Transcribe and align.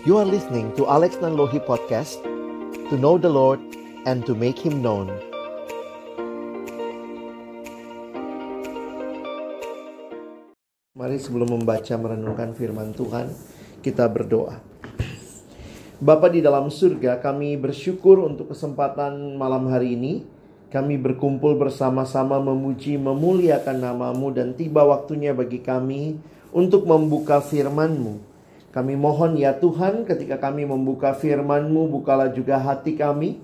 You 0.00 0.16
are 0.16 0.24
listening 0.24 0.72
to 0.80 0.88
Alex 0.88 1.20
Nanlohi 1.20 1.60
Podcast 1.60 2.24
To 2.88 2.96
know 2.96 3.20
the 3.20 3.28
Lord 3.28 3.60
and 4.08 4.24
to 4.24 4.32
make 4.32 4.56
Him 4.56 4.80
known. 4.80 5.12
Mari 10.96 11.20
sebelum 11.20 11.52
membaca 11.52 11.92
merenungkan 12.00 12.56
firman 12.56 12.96
Tuhan 12.96 13.28
Kita 13.84 14.08
berdoa. 14.08 14.56
Bapa 16.00 16.32
di 16.32 16.40
dalam 16.40 16.72
surga 16.72 17.20
kami 17.20 17.60
bersyukur 17.60 18.24
untuk 18.24 18.56
kesempatan 18.56 19.36
malam 19.36 19.68
hari 19.68 20.00
ini. 20.00 20.24
Kami 20.72 20.96
berkumpul 20.96 21.60
bersama-sama 21.60 22.40
memuji 22.40 22.96
memuliakan 22.96 23.84
namamu 23.84 24.32
Dan 24.32 24.56
tiba 24.56 24.80
waktunya 24.80 25.36
bagi 25.36 25.60
kami 25.60 26.16
untuk 26.56 26.88
membuka 26.88 27.44
firman-Mu 27.44 28.29
kami 28.70 28.94
mohon 28.94 29.34
ya 29.34 29.58
Tuhan 29.58 30.06
ketika 30.06 30.38
kami 30.38 30.62
membuka 30.62 31.10
firman-Mu, 31.10 31.90
bukalah 31.90 32.30
juga 32.30 32.54
hati 32.54 32.94
kami. 32.94 33.42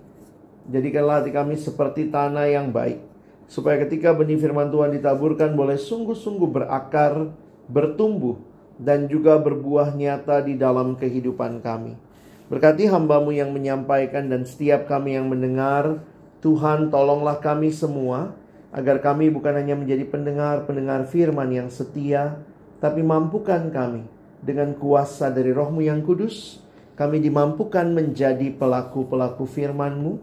Jadikanlah 0.71 1.23
hati 1.23 1.35
kami 1.35 1.59
seperti 1.59 2.15
tanah 2.15 2.47
yang 2.47 2.71
baik. 2.71 3.02
Supaya 3.51 3.83
ketika 3.83 4.15
benih 4.15 4.39
firman 4.39 4.71
Tuhan 4.71 4.95
ditaburkan 4.95 5.59
boleh 5.59 5.83
sungguh-sungguh 5.83 6.47
berakar, 6.47 7.35
bertumbuh, 7.66 8.39
dan 8.79 9.11
juga 9.11 9.35
berbuah 9.43 9.99
nyata 9.99 10.47
di 10.47 10.55
dalam 10.55 10.95
kehidupan 10.95 11.59
kami. 11.59 11.99
Berkati 12.47 12.87
hambamu 12.87 13.35
yang 13.35 13.51
menyampaikan 13.51 14.30
dan 14.30 14.47
setiap 14.47 14.87
kami 14.87 15.19
yang 15.19 15.27
mendengar. 15.27 16.07
Tuhan 16.38 16.95
tolonglah 16.95 17.43
kami 17.43 17.74
semua 17.74 18.30
agar 18.71 19.02
kami 19.02 19.35
bukan 19.35 19.59
hanya 19.59 19.74
menjadi 19.74 20.07
pendengar-pendengar 20.07 21.11
firman 21.11 21.51
yang 21.51 21.66
setia, 21.66 22.38
tapi 22.79 23.02
mampukan 23.02 23.66
kami 23.74 24.07
dengan 24.43 24.77
kuasa 24.77 25.33
dari 25.33 25.52
rohmu 25.52 25.85
yang 25.85 26.05
kudus, 26.05 26.60
kami 26.97 27.21
dimampukan 27.21 27.85
menjadi 27.93 28.52
pelaku-pelaku 28.57 29.45
firman-Mu 29.45 30.16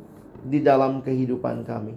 di 0.43 0.59
dalam 0.59 1.05
kehidupan 1.05 1.63
kami. 1.63 1.93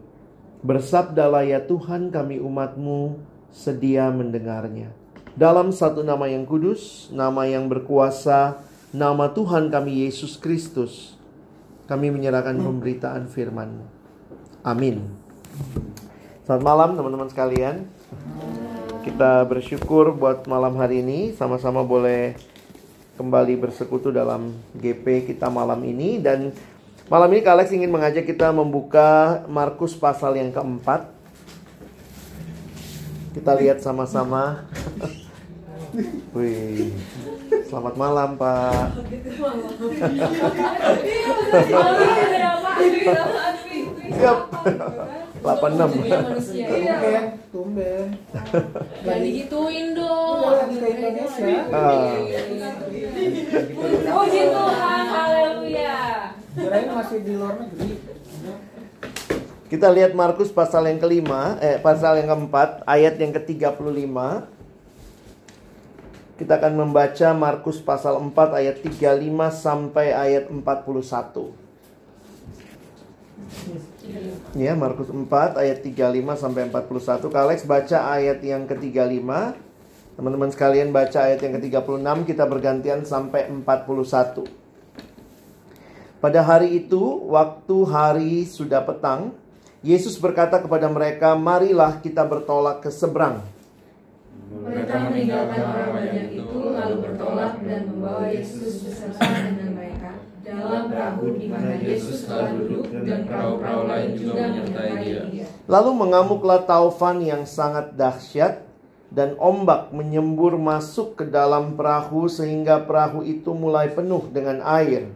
Bersabdalah 0.60 1.48
ya 1.48 1.64
Tuhan 1.64 2.12
kami 2.12 2.38
umatmu 2.42 3.16
sedia 3.48 4.12
mendengarnya. 4.12 4.92
Dalam 5.36 5.72
satu 5.72 6.00
nama 6.00 6.28
yang 6.28 6.48
kudus, 6.48 7.12
nama 7.12 7.44
yang 7.44 7.68
berkuasa, 7.68 8.60
nama 8.92 9.28
Tuhan 9.32 9.68
kami 9.68 10.08
Yesus 10.08 10.40
Kristus, 10.40 11.16
kami 11.88 12.08
menyerahkan 12.08 12.56
pemberitaan 12.56 13.28
firman-Mu. 13.28 13.84
Amin. 14.64 15.06
Selamat 16.44 16.62
malam 16.64 16.90
teman-teman 16.96 17.28
sekalian. 17.30 17.86
Kita 19.06 19.46
bersyukur 19.46 20.10
buat 20.18 20.50
malam 20.50 20.74
hari 20.82 20.98
ini 20.98 21.30
sama-sama 21.38 21.86
boleh 21.86 22.34
kembali 23.14 23.54
bersekutu 23.54 24.10
dalam 24.10 24.50
GP 24.74 25.30
kita 25.30 25.46
malam 25.46 25.78
ini 25.86 26.18
dan 26.18 26.50
malam 27.06 27.30
ini 27.30 27.38
Kak 27.38 27.54
Alex 27.54 27.70
ingin 27.70 27.86
mengajak 27.86 28.26
kita 28.26 28.50
membuka 28.50 29.46
Markus 29.46 29.94
pasal 29.94 30.34
yang 30.42 30.50
keempat. 30.50 31.06
Kita 33.30 33.54
lihat 33.54 33.78
sama-sama. 33.78 34.66
Wih. 36.34 36.90
Selamat 37.70 37.94
malam, 37.94 38.34
Pak. 38.34 38.90
Siap. 44.18 45.22
86 45.46 46.02
Iya 46.02 46.18
manusia 46.26 46.66
Tumben, 46.66 47.24
tumben. 47.54 48.06
Gak 49.06 49.18
digituin 49.22 49.86
dong 49.94 50.38
Udah 50.42 50.66
lagi 50.66 50.76
ke 50.82 50.86
Indonesia. 50.90 51.46
Ah. 51.70 52.18
Puji 54.10 54.42
Tuhan, 54.50 55.04
haleluya 55.06 55.98
Kirain 56.56 56.88
masih 56.88 57.18
di 57.20 57.32
luar 57.36 57.54
negeri. 57.60 58.00
Kita 59.66 59.90
lihat 59.90 60.14
Markus 60.14 60.54
pasal 60.54 60.86
yang 60.86 61.02
kelima, 61.02 61.58
eh 61.58 61.82
pasal 61.82 62.22
yang 62.22 62.30
keempat, 62.30 62.86
ayat 62.86 63.18
yang 63.18 63.34
ke-35. 63.34 64.14
Kita 66.38 66.52
akan 66.60 66.72
membaca 66.86 67.28
Markus 67.34 67.82
pasal 67.82 68.16
4 68.20 68.62
ayat 68.62 68.78
35 68.78 69.26
sampai 69.50 70.14
ayat 70.14 70.46
41. 70.48 71.65
Ya, 74.56 74.72
Markus 74.72 75.12
4 75.12 75.60
ayat 75.60 75.84
35 75.84 76.40
sampai 76.40 76.72
41. 76.72 77.28
Kak 77.28 77.42
Alex 77.44 77.58
baca 77.68 77.98
ayat 78.16 78.40
yang 78.40 78.64
ke-35. 78.64 79.28
Teman-teman 80.16 80.48
sekalian 80.48 80.96
baca 80.96 81.28
ayat 81.28 81.44
yang 81.44 81.60
ke-36, 81.60 82.24
kita 82.24 82.44
bergantian 82.48 83.04
sampai 83.04 83.52
41. 83.52 84.48
Pada 86.16 86.40
hari 86.40 86.80
itu, 86.80 87.02
waktu 87.28 87.76
hari 87.84 88.48
sudah 88.48 88.80
petang, 88.80 89.36
Yesus 89.84 90.16
berkata 90.16 90.56
kepada 90.56 90.88
mereka, 90.88 91.36
"Marilah 91.36 92.00
kita 92.00 92.24
bertolak 92.24 92.80
ke 92.80 92.88
seberang." 92.88 93.44
Mereka 94.46 94.94
meninggalkan 95.12 95.60
orang 95.60 95.90
banyak 95.92 96.26
itu 96.32 96.56
Lalu 96.76 96.96
bertolak 97.02 97.52
dan 97.66 97.80
membawa 97.88 98.30
Yesus 98.30 98.84
Dalam 100.66 100.90
perahu 100.90 101.24
di 101.38 101.46
mana 101.46 101.78
Yesus 101.78 102.26
telah 102.26 102.50
duduk 102.50 102.90
Dan 102.90 103.22
perahu-perahu 103.22 103.82
lain 103.86 104.08
juga 104.18 104.32
menyertai 104.50 104.92
dia 104.98 105.46
Lalu 105.70 105.90
mengamuklah 105.94 106.66
taufan 106.66 107.22
yang 107.22 107.46
sangat 107.46 107.94
dahsyat 107.94 108.66
dan 109.06 109.38
ombak 109.38 109.94
menyembur 109.94 110.58
masuk 110.58 111.22
ke 111.22 111.24
dalam 111.30 111.78
perahu 111.78 112.26
sehingga 112.26 112.82
perahu 112.82 113.22
itu 113.22 113.54
mulai 113.54 113.94
penuh 113.94 114.26
dengan 114.34 114.58
air. 114.66 115.06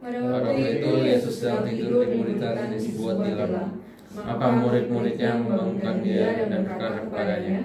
Pada 0.00 0.16
waktu 0.20 0.80
itu 0.80 0.90
Yesus 1.04 1.40
sedang 1.40 1.64
tidur 1.64 2.04
di 2.04 2.20
murid 2.20 2.40
yang 2.40 2.72
dibuat 2.76 3.16
di 3.24 3.32
dalam. 3.36 3.68
Maka 4.10 4.46
murid-muridnya 4.58 5.38
membangunkan 5.38 6.02
dia 6.02 6.50
dan 6.50 6.66
berkata 6.66 7.06
kepadanya, 7.06 7.60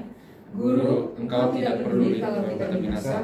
Guru, 0.56 1.18
engkau 1.20 1.52
tidak 1.52 1.84
peduli 1.84 2.22
kalau 2.22 2.48
kita 2.48 2.76
binasa. 2.80 3.18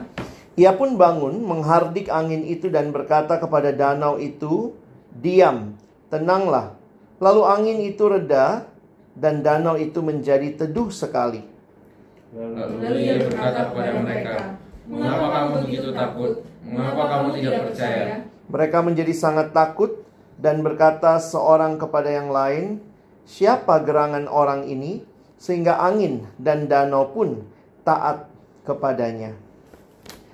Ia 0.62 0.78
pun 0.78 0.94
bangun, 0.94 1.42
menghardik 1.42 2.06
angin 2.14 2.46
itu 2.46 2.70
dan 2.70 2.94
berkata 2.94 3.42
kepada 3.42 3.74
danau 3.74 4.22
itu, 4.22 4.78
"Diam, 5.10 5.74
tenanglah." 6.14 6.78
Lalu 7.18 7.42
angin 7.50 7.78
itu 7.82 8.06
reda 8.06 8.70
dan 9.18 9.42
danau 9.42 9.74
itu 9.74 10.06
menjadi 10.06 10.54
teduh 10.54 10.94
sekali. 10.94 11.42
Lalu 12.38 12.94
ia 13.02 13.26
berkata 13.26 13.74
kepada 13.74 13.90
mereka, 14.06 14.36
Mengapa 14.86 15.26
kamu 15.34 15.50
begitu 15.66 15.90
takut? 15.98 16.32
Mengapa 16.62 17.04
kamu 17.10 17.28
tidak 17.42 17.54
percaya? 17.66 18.06
Mereka 18.52 18.78
menjadi 18.86 19.14
sangat 19.18 19.48
takut 19.58 20.06
dan 20.38 20.62
berkata 20.62 21.18
seorang 21.18 21.82
kepada 21.82 22.14
yang 22.14 22.30
lain, 22.30 22.86
"Siapa 23.26 23.82
gerangan 23.82 24.30
orang 24.30 24.70
ini 24.70 25.02
sehingga 25.42 25.82
angin 25.82 26.30
dan 26.38 26.70
danau 26.70 27.10
pun 27.10 27.50
taat 27.82 28.30
kepadanya?" 28.62 29.51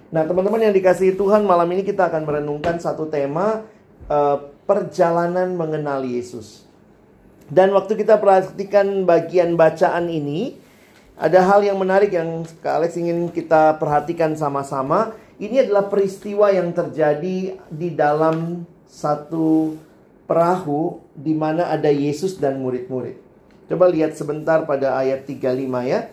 Nah, 0.08 0.24
teman-teman 0.24 0.64
yang 0.64 0.76
dikasihi 0.76 1.20
Tuhan, 1.20 1.44
malam 1.44 1.68
ini 1.76 1.84
kita 1.84 2.08
akan 2.08 2.24
merenungkan 2.24 2.80
satu 2.80 3.12
tema 3.12 3.68
eh, 4.08 4.38
perjalanan 4.64 5.52
mengenal 5.52 6.08
Yesus. 6.08 6.64
Dan 7.52 7.76
waktu 7.76 8.00
kita 8.00 8.20
perhatikan 8.20 9.04
bagian 9.04 9.60
bacaan 9.60 10.08
ini, 10.08 10.60
ada 11.20 11.44
hal 11.44 11.64
yang 11.64 11.80
menarik 11.80 12.16
yang 12.16 12.44
Kak 12.64 12.84
Alex 12.84 12.96
ingin 12.96 13.28
kita 13.32 13.76
perhatikan 13.80 14.36
sama-sama. 14.36 15.16
Ini 15.40 15.68
adalah 15.68 15.92
peristiwa 15.92 16.52
yang 16.56 16.72
terjadi 16.72 17.60
di 17.68 17.90
dalam 17.92 18.64
satu 18.88 19.76
perahu 20.28 21.04
di 21.16 21.36
mana 21.36 21.72
ada 21.72 21.92
Yesus 21.92 22.40
dan 22.40 22.60
murid-murid. 22.64 23.20
Coba 23.68 23.92
lihat 23.92 24.16
sebentar 24.16 24.64
pada 24.64 24.96
ayat 25.00 25.28
35 25.28 25.84
ya. 25.84 26.08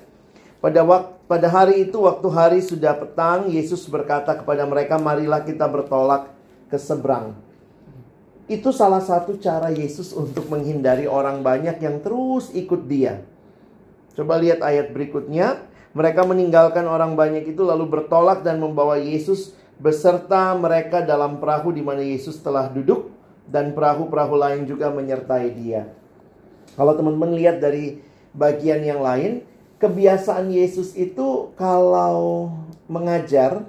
Pada 0.59 0.81
waktu 0.83 1.14
pada 1.25 1.49
hari 1.49 1.89
itu 1.89 2.05
waktu 2.05 2.29
hari 2.29 2.61
sudah 2.61 2.93
petang, 3.01 3.49
Yesus 3.49 3.89
berkata 3.89 4.37
kepada 4.37 4.69
mereka, 4.69 5.01
"Marilah 5.01 5.41
kita 5.41 5.65
bertolak 5.65 6.33
ke 6.69 6.77
seberang." 6.77 7.33
Itu 8.45 8.77
salah 8.77 9.01
satu 9.01 9.41
cara 9.41 9.73
Yesus 9.73 10.13
untuk 10.13 10.53
menghindari 10.53 11.09
orang 11.09 11.41
banyak 11.41 11.81
yang 11.81 12.05
terus 12.05 12.53
ikut 12.53 12.85
dia. 12.85 13.25
Coba 14.13 14.37
lihat 14.37 14.61
ayat 14.61 14.93
berikutnya. 14.93 15.65
Mereka 15.95 16.27
meninggalkan 16.27 16.85
orang 16.91 17.15
banyak 17.15 17.55
itu 17.55 17.63
lalu 17.63 17.87
bertolak 17.87 18.43
dan 18.43 18.59
membawa 18.59 18.99
Yesus 18.99 19.55
beserta 19.79 20.51
mereka 20.59 21.01
dalam 21.07 21.39
perahu 21.39 21.71
di 21.71 21.81
mana 21.81 22.03
Yesus 22.03 22.43
telah 22.43 22.67
duduk 22.67 23.15
dan 23.47 23.73
perahu-perahu 23.73 24.35
lain 24.35 24.67
juga 24.67 24.91
menyertai 24.91 25.55
dia. 25.55 25.87
Kalau 26.75 26.99
teman-teman 26.99 27.39
lihat 27.39 27.63
dari 27.63 28.03
bagian 28.35 28.83
yang 28.83 29.01
lain, 29.01 29.47
kebiasaan 29.85 30.49
Yesus 30.49 30.97
itu 30.97 31.53
kalau 31.61 32.57
mengajar. 32.89 33.69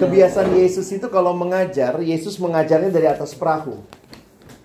Kebiasaan 0.00 0.56
Yesus 0.56 0.88
itu 0.96 1.04
kalau 1.12 1.36
mengajar, 1.36 2.00
Yesus 2.00 2.40
mengajarnya 2.40 2.88
dari 2.88 3.04
atas 3.04 3.36
perahu. 3.36 3.84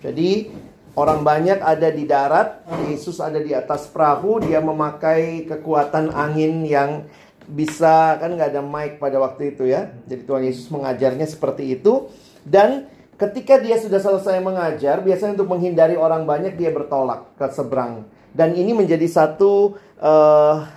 Jadi 0.00 0.48
Orang 0.96 1.28
banyak 1.28 1.60
ada 1.60 1.92
di 1.92 2.08
darat, 2.08 2.64
Yesus 2.88 3.20
ada 3.20 3.36
di 3.36 3.52
atas 3.52 3.84
perahu, 3.84 4.40
dia 4.40 4.64
memakai 4.64 5.44
kekuatan 5.44 6.08
angin 6.08 6.64
yang 6.64 7.04
bisa 7.44 8.16
kan 8.16 8.32
nggak 8.32 8.56
ada 8.56 8.64
mic 8.64 8.96
pada 8.96 9.20
waktu 9.20 9.52
itu 9.52 9.68
ya. 9.68 9.92
Jadi 10.08 10.24
Tuhan 10.24 10.48
Yesus 10.48 10.72
mengajarnya 10.72 11.28
seperti 11.28 11.76
itu 11.76 12.08
dan 12.48 12.88
ketika 13.16 13.60
dia 13.60 13.76
sudah 13.80 14.00
selesai 14.00 14.40
mengajar, 14.44 15.00
biasanya 15.00 15.40
untuk 15.40 15.50
menghindari 15.52 15.96
orang 15.96 16.28
banyak 16.28 16.56
dia 16.56 16.70
bertolak 16.72 17.32
ke 17.36 17.48
seberang. 17.52 18.04
Dan 18.36 18.52
ini 18.52 18.76
menjadi 18.76 19.08
satu 19.08 19.80
uh, 19.96 20.68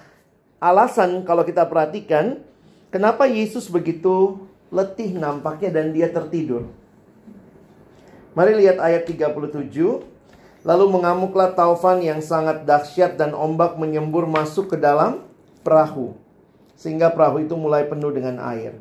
alasan 0.63 1.27
kalau 1.27 1.43
kita 1.43 1.67
perhatikan 1.67 2.39
kenapa 2.87 3.27
Yesus 3.27 3.67
begitu 3.67 4.47
letih 4.71 5.11
nampaknya 5.19 5.75
dan 5.75 5.91
dia 5.91 6.07
tertidur. 6.07 6.71
Mari 8.37 8.55
lihat 8.55 8.79
ayat 8.79 9.03
37. 9.03 9.75
Lalu 10.59 10.85
mengamuklah 10.91 11.55
taufan 11.55 12.03
yang 12.03 12.19
sangat 12.19 12.67
dahsyat 12.67 13.15
dan 13.15 13.31
ombak 13.31 13.79
menyembur 13.79 14.27
masuk 14.27 14.75
ke 14.75 14.77
dalam 14.79 15.23
perahu. 15.63 16.15
Sehingga 16.79 17.11
perahu 17.11 17.43
itu 17.43 17.55
mulai 17.59 17.87
penuh 17.87 18.11
dengan 18.11 18.39
air. 18.43 18.75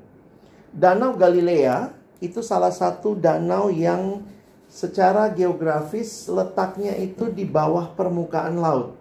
Danau 0.75 1.19
Galilea 1.19 1.98
itu 2.19 2.43
salah 2.43 2.75
satu 2.75 3.15
danau 3.15 3.71
yang 3.71 4.23
secara 4.69 5.33
geografis 5.33 6.29
letaknya 6.29 6.93
itu 6.99 7.33
di 7.33 7.49
bawah 7.49 7.95
permukaan 7.97 8.61
laut. 8.61 8.99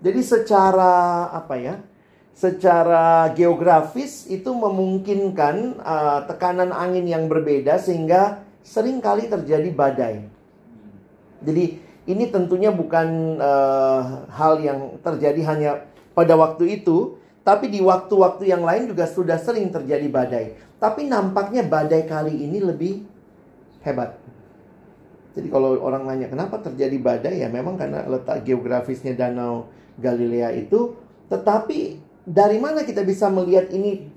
Jadi 0.00 0.20
secara 0.24 1.28
apa 1.30 1.54
ya? 1.60 1.74
Secara 2.32 3.28
geografis 3.36 4.24
itu 4.24 4.48
memungkinkan 4.48 5.76
uh, 5.76 6.20
tekanan 6.24 6.72
angin 6.72 7.04
yang 7.04 7.28
berbeda 7.28 7.76
sehingga 7.76 8.40
sering 8.64 9.04
kali 9.04 9.28
terjadi 9.28 9.68
badai. 9.68 10.24
Jadi 11.44 11.64
ini 12.08 12.24
tentunya 12.32 12.72
bukan 12.72 13.36
uh, 13.36 14.24
hal 14.32 14.56
yang 14.64 14.96
terjadi 15.04 15.40
hanya 15.52 15.70
pada 16.16 16.32
waktu 16.34 16.80
itu, 16.80 17.20
tapi 17.44 17.68
di 17.68 17.84
waktu-waktu 17.84 18.48
yang 18.48 18.64
lain 18.64 18.88
juga 18.88 19.04
sudah 19.04 19.36
sering 19.36 19.68
terjadi 19.68 20.08
badai. 20.08 20.46
Tapi 20.80 21.06
nampaknya 21.06 21.62
badai 21.68 22.08
kali 22.08 22.32
ini 22.40 22.58
lebih 22.58 23.04
hebat. 23.84 24.16
Jadi 25.36 25.46
kalau 25.52 25.78
orang 25.78 26.08
nanya 26.08 26.26
kenapa 26.26 26.58
terjadi 26.58 26.96
badai 26.98 27.44
ya 27.44 27.48
memang 27.52 27.78
karena 27.78 28.02
letak 28.08 28.42
geografisnya 28.42 29.14
Danau 29.14 29.70
Galilea 30.00 30.56
itu. 30.56 30.96
Tetapi 31.30 32.00
dari 32.26 32.58
mana 32.58 32.82
kita 32.82 33.06
bisa 33.06 33.30
melihat 33.30 33.70
ini 33.70 34.08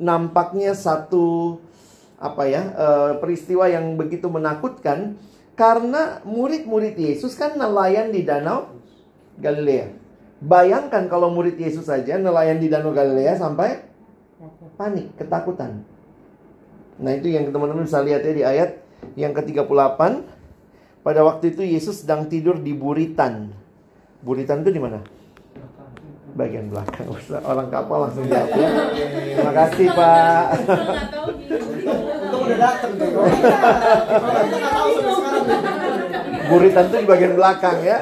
nampaknya 0.00 0.72
satu 0.72 1.58
apa 2.18 2.46
ya 2.48 2.62
uh, 2.72 3.12
peristiwa 3.20 3.68
yang 3.68 3.98
begitu 4.00 4.30
menakutkan 4.30 5.18
karena 5.54 6.22
murid-murid 6.26 6.98
Yesus 6.98 7.38
kan 7.38 7.54
nelayan 7.54 8.10
di 8.10 8.26
danau 8.26 8.74
Galilea. 9.38 9.90
Bayangkan 10.42 11.06
kalau 11.06 11.30
murid 11.30 11.58
Yesus 11.58 11.86
saja 11.86 12.18
nelayan 12.18 12.58
di 12.58 12.66
danau 12.66 12.90
Galilea 12.90 13.38
sampai 13.38 13.86
panik, 14.74 15.14
ketakutan. 15.14 15.93
Nah, 17.00 17.10
itu 17.14 17.30
yang 17.30 17.50
teman-teman 17.50 17.86
bisa 17.86 18.02
lihat 18.02 18.22
ya 18.22 18.32
di 18.32 18.42
ayat 18.46 18.70
yang 19.18 19.34
ke-38. 19.34 20.00
Pada 21.04 21.20
waktu 21.20 21.52
itu 21.52 21.62
Yesus 21.66 22.00
sedang 22.06 22.30
tidur 22.30 22.56
di 22.56 22.72
buritan. 22.72 23.52
Buritan 24.24 24.64
itu 24.64 24.72
di 24.72 24.80
mana? 24.80 25.04
Bagian 26.34 26.72
belakang. 26.72 27.12
Orang 27.44 27.68
kapal 27.68 28.08
langsung 28.08 28.24
jawab. 28.24 28.50
Ya. 28.56 28.68
Terima 29.36 29.52
kasih, 29.52 29.86
Pak 29.92 30.46
udah 32.44 32.58
dateng 32.60 32.92
tuh. 33.00 33.10
Buritan 36.44 36.84
tuh 36.92 36.98
di 37.00 37.08
bagian 37.08 37.34
belakang 37.34 37.76
ya. 37.80 37.98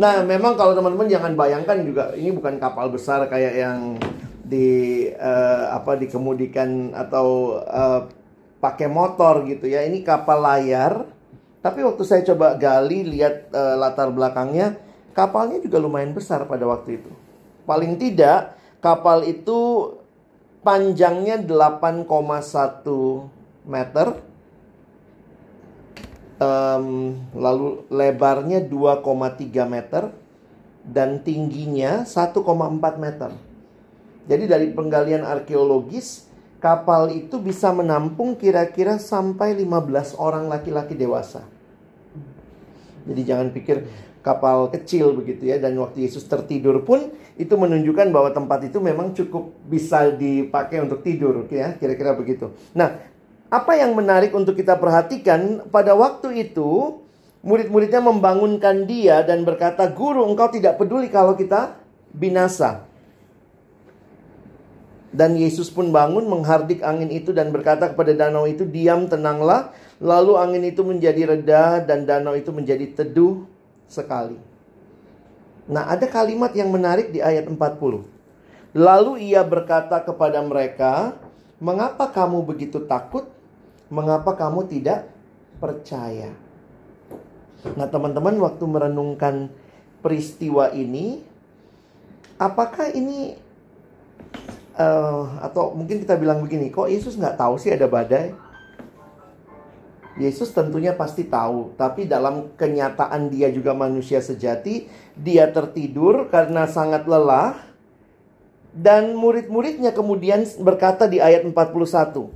nah, 0.00 0.22
memang 0.22 0.54
kalau 0.54 0.72
teman-teman 0.78 1.10
jangan 1.10 1.32
bayangkan 1.34 1.78
juga 1.82 2.14
ini 2.14 2.30
bukan 2.30 2.62
kapal 2.62 2.88
besar 2.88 3.26
kayak 3.26 3.54
yang 3.58 3.98
di 4.50 5.06
uh, 5.14 5.70
apa 5.78 5.94
dikemudikan 5.94 6.90
atau 6.90 7.58
uh, 7.62 8.10
pakai 8.58 8.90
motor 8.90 9.46
gitu 9.46 9.70
ya. 9.70 9.86
Ini 9.86 10.02
kapal 10.02 10.42
layar. 10.42 11.06
Tapi 11.60 11.84
waktu 11.84 12.02
saya 12.08 12.24
coba 12.24 12.56
gali 12.56 13.04
lihat 13.04 13.52
uh, 13.52 13.76
latar 13.76 14.08
belakangnya, 14.10 14.80
kapalnya 15.12 15.60
juga 15.60 15.76
lumayan 15.76 16.16
besar 16.16 16.48
pada 16.48 16.64
waktu 16.66 16.98
itu. 16.98 17.10
Paling 17.68 18.00
tidak 18.00 18.56
kapal 18.80 19.22
itu 19.28 19.92
panjangnya 20.64 21.38
8,1 21.44 22.08
meter. 23.68 24.08
Um, 26.40 27.20
lalu 27.36 27.84
lebarnya 27.92 28.64
2,3 28.64 29.04
meter 29.68 30.08
dan 30.80 31.20
tingginya 31.20 32.08
1,4 32.08 32.40
meter. 32.96 33.49
Jadi 34.28 34.44
dari 34.50 34.68
penggalian 34.72 35.24
arkeologis 35.24 36.28
kapal 36.60 37.08
itu 37.10 37.40
bisa 37.40 37.72
menampung 37.72 38.36
kira-kira 38.36 39.00
sampai 39.00 39.56
15 39.56 40.20
orang 40.20 40.46
laki-laki 40.46 40.92
dewasa. 40.92 41.42
Jadi 43.08 43.20
jangan 43.24 43.48
pikir 43.48 43.88
kapal 44.20 44.68
kecil 44.68 45.16
begitu 45.16 45.48
ya 45.48 45.56
dan 45.56 45.72
waktu 45.80 46.04
Yesus 46.04 46.28
tertidur 46.28 46.84
pun 46.84 47.08
itu 47.40 47.56
menunjukkan 47.56 48.12
bahwa 48.12 48.28
tempat 48.36 48.68
itu 48.68 48.76
memang 48.76 49.16
cukup 49.16 49.56
bisa 49.64 50.12
dipakai 50.12 50.84
untuk 50.84 51.00
tidur 51.00 51.48
ya 51.48 51.72
kira-kira 51.80 52.12
begitu. 52.12 52.52
Nah, 52.76 53.00
apa 53.48 53.72
yang 53.80 53.96
menarik 53.96 54.36
untuk 54.36 54.60
kita 54.60 54.76
perhatikan 54.76 55.64
pada 55.72 55.96
waktu 55.96 56.44
itu 56.44 57.00
murid-muridnya 57.40 58.04
membangunkan 58.04 58.84
dia 58.84 59.24
dan 59.24 59.48
berkata, 59.48 59.88
"Guru, 59.88 60.28
engkau 60.28 60.52
tidak 60.52 60.76
peduli 60.76 61.08
kalau 61.08 61.32
kita 61.32 61.80
binasa." 62.12 62.89
Dan 65.10 65.34
Yesus 65.34 65.66
pun 65.74 65.90
bangun 65.90 66.22
menghardik 66.30 66.86
angin 66.86 67.10
itu 67.10 67.34
dan 67.34 67.50
berkata 67.50 67.90
kepada 67.90 68.14
danau 68.14 68.46
itu, 68.46 68.62
"Diam, 68.62 69.10
tenanglah." 69.10 69.74
Lalu 69.98 70.32
angin 70.38 70.64
itu 70.64 70.86
menjadi 70.86 71.34
reda 71.34 71.82
dan 71.82 72.06
danau 72.06 72.38
itu 72.38 72.54
menjadi 72.54 72.86
teduh 72.94 73.42
sekali. 73.90 74.38
Nah, 75.66 75.90
ada 75.90 76.06
kalimat 76.06 76.54
yang 76.54 76.70
menarik 76.70 77.10
di 77.10 77.18
ayat 77.18 77.50
40. 77.50 78.06
Lalu 78.70 79.34
ia 79.34 79.42
berkata 79.42 79.98
kepada 79.98 80.38
mereka, 80.46 81.18
"Mengapa 81.58 82.06
kamu 82.06 82.46
begitu 82.46 82.86
takut? 82.86 83.26
Mengapa 83.90 84.38
kamu 84.38 84.70
tidak 84.70 85.10
percaya?" 85.58 86.30
Nah, 87.74 87.90
teman-teman, 87.90 88.38
waktu 88.38 88.64
merenungkan 88.64 89.50
peristiwa 90.00 90.70
ini, 90.72 91.20
apakah 92.40 92.88
ini 92.94 93.36
uh, 94.80 95.44
atau 95.44 95.76
mungkin 95.76 96.00
kita 96.00 96.16
bilang 96.16 96.40
begini, 96.40 96.72
kok 96.72 96.88
Yesus 96.88 97.20
nggak 97.20 97.36
tahu 97.36 97.60
sih 97.60 97.70
ada 97.70 97.84
badai? 97.84 98.32
Yesus 100.20 100.52
tentunya 100.52 100.92
pasti 100.92 101.24
tahu, 101.24 101.72
tapi 101.80 102.04
dalam 102.04 102.52
kenyataan 102.58 103.32
dia 103.32 103.48
juga 103.48 103.72
manusia 103.72 104.20
sejati, 104.20 104.84
dia 105.16 105.48
tertidur 105.48 106.28
karena 106.28 106.68
sangat 106.68 107.08
lelah 107.08 107.56
dan 108.74 109.16
murid-muridnya 109.16 109.96
kemudian 109.96 110.44
berkata 110.60 111.08
di 111.08 111.22
ayat 111.22 111.46
41, 111.46 112.30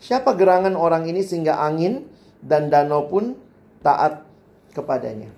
"Siapa 0.00 0.32
gerangan 0.34 0.72
orang 0.78 1.10
ini 1.10 1.20
sehingga 1.20 1.60
angin 1.60 2.06
dan 2.40 2.70
danau 2.70 3.10
pun 3.10 3.36
taat 3.82 4.24
kepadanya?" 4.72 5.28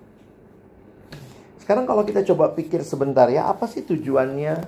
Sekarang 1.58 1.90
kalau 1.90 2.06
kita 2.06 2.22
coba 2.22 2.54
pikir 2.54 2.86
sebentar 2.86 3.26
ya, 3.32 3.50
apa 3.50 3.66
sih 3.66 3.82
tujuannya 3.82 4.62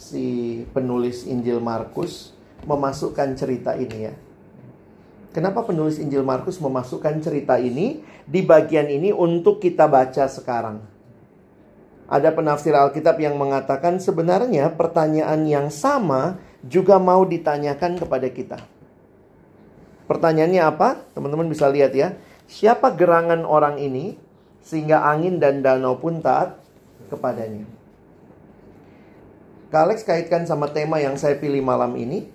si 0.00 0.24
penulis 0.72 1.28
Injil 1.28 1.60
Markus 1.60 2.32
memasukkan 2.64 3.36
cerita 3.36 3.76
ini 3.76 4.08
ya? 4.08 4.16
Kenapa 5.36 5.62
penulis 5.62 6.00
Injil 6.00 6.24
Markus 6.24 6.56
memasukkan 6.58 7.20
cerita 7.20 7.60
ini 7.60 8.00
di 8.24 8.40
bagian 8.40 8.88
ini 8.88 9.12
untuk 9.12 9.60
kita 9.60 9.86
baca 9.86 10.26
sekarang? 10.26 10.82
Ada 12.10 12.34
penafsir 12.34 12.74
Alkitab 12.74 13.22
yang 13.22 13.38
mengatakan 13.38 14.02
sebenarnya 14.02 14.74
pertanyaan 14.74 15.46
yang 15.46 15.70
sama 15.70 16.42
juga 16.66 16.98
mau 16.98 17.22
ditanyakan 17.22 17.94
kepada 18.02 18.26
kita. 18.26 18.58
Pertanyaannya 20.10 20.62
apa? 20.66 20.98
Teman-teman 21.14 21.46
bisa 21.46 21.70
lihat 21.70 21.94
ya. 21.94 22.18
Siapa 22.50 22.98
gerangan 22.98 23.46
orang 23.46 23.78
ini 23.78 24.18
sehingga 24.58 25.06
angin 25.06 25.38
dan 25.38 25.62
danau 25.62 26.02
pun 26.02 26.18
taat 26.18 26.58
kepadanya? 27.06 27.79
Kalex 29.70 30.02
kaitkan 30.02 30.44
sama 30.44 30.68
tema 30.74 30.98
yang 30.98 31.14
saya 31.14 31.38
pilih 31.38 31.62
malam 31.62 31.94
ini. 31.94 32.26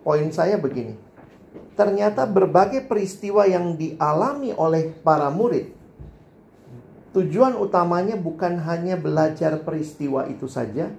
Poin 0.00 0.24
saya 0.32 0.56
begini 0.56 1.10
ternyata 1.74 2.28
berbagai 2.28 2.84
peristiwa 2.84 3.48
yang 3.48 3.74
dialami 3.74 4.52
oleh 4.54 4.92
para 5.00 5.32
murid 5.32 5.72
tujuan 7.16 7.58
utamanya 7.58 8.14
bukan 8.14 8.60
hanya 8.62 8.94
belajar 8.94 9.58
peristiwa 9.64 10.28
itu 10.28 10.46
saja 10.46 10.92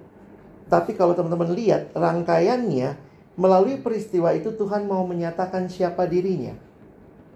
tapi 0.68 0.98
kalau 0.98 1.14
teman-teman 1.14 1.54
lihat 1.54 1.94
rangkaiannya 1.94 2.98
melalui 3.38 3.80
peristiwa 3.80 4.36
itu 4.36 4.52
Tuhan 4.58 4.90
mau 4.90 5.06
menyatakan 5.08 5.70
siapa 5.72 6.04
dirinya 6.10 6.58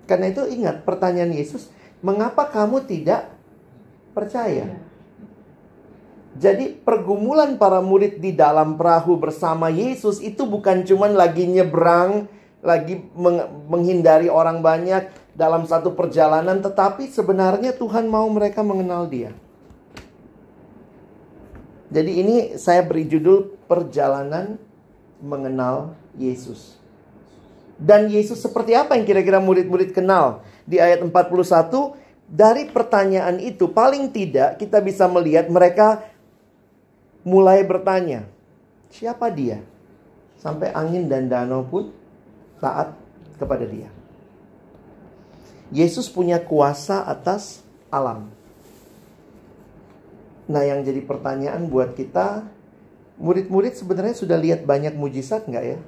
Karena 0.05 0.29
itu 0.29 0.45
ingat 0.45 0.85
pertanyaan 0.85 1.33
Yesus, 1.33 1.73
mengapa 2.05 2.45
kamu 2.45 2.85
tidak 2.85 3.25
percaya? 4.13 4.84
Jadi 6.35 6.75
pergumulan 6.75 7.55
para 7.55 7.79
murid 7.79 8.19
di 8.19 8.35
dalam 8.35 8.75
perahu 8.75 9.15
bersama 9.15 9.71
Yesus 9.71 10.19
itu 10.19 10.43
bukan 10.43 10.83
cuman 10.83 11.15
lagi 11.15 11.47
nyebrang, 11.47 12.27
lagi 12.59 12.99
menghindari 13.71 14.27
orang 14.27 14.59
banyak 14.59 15.07
dalam 15.31 15.63
satu 15.63 15.95
perjalanan, 15.95 16.59
tetapi 16.59 17.07
sebenarnya 17.07 17.71
Tuhan 17.71 18.11
mau 18.11 18.27
mereka 18.27 18.67
mengenal 18.67 19.07
Dia. 19.07 19.31
Jadi 21.87 22.11
ini 22.19 22.35
saya 22.59 22.83
beri 22.83 23.07
judul 23.07 23.55
perjalanan 23.71 24.59
mengenal 25.23 25.95
Yesus. 26.19 26.75
Dan 27.79 28.11
Yesus 28.11 28.43
seperti 28.43 28.75
apa 28.75 28.99
yang 28.99 29.07
kira-kira 29.07 29.39
murid-murid 29.39 29.95
kenal? 29.95 30.43
Di 30.67 30.83
ayat 30.83 30.99
41, 30.99 31.95
dari 32.25 32.67
pertanyaan 32.71 33.37
itu 33.37 33.69
paling 33.69 34.09
tidak 34.09 34.57
kita 34.57 34.81
bisa 34.81 35.05
melihat 35.05 35.45
mereka 35.51 36.01
mulai 37.25 37.65
bertanya, 37.65 38.29
siapa 38.93 39.33
dia? 39.33 39.65
Sampai 40.37 40.69
angin 40.71 41.09
dan 41.09 41.25
danau 41.25 41.65
pun 41.65 41.89
taat 42.61 42.93
kepada 43.41 43.65
dia. 43.65 43.89
Yesus 45.73 46.05
punya 46.05 46.37
kuasa 46.37 47.01
atas 47.01 47.65
alam. 47.89 48.29
Nah 50.45 50.61
yang 50.61 50.85
jadi 50.85 51.01
pertanyaan 51.01 51.65
buat 51.65 51.97
kita, 51.97 52.45
murid-murid 53.17 53.73
sebenarnya 53.73 54.13
sudah 54.13 54.37
lihat 54.37 54.61
banyak 54.61 54.93
mujizat 54.93 55.49
nggak 55.49 55.65
ya? 55.65 55.79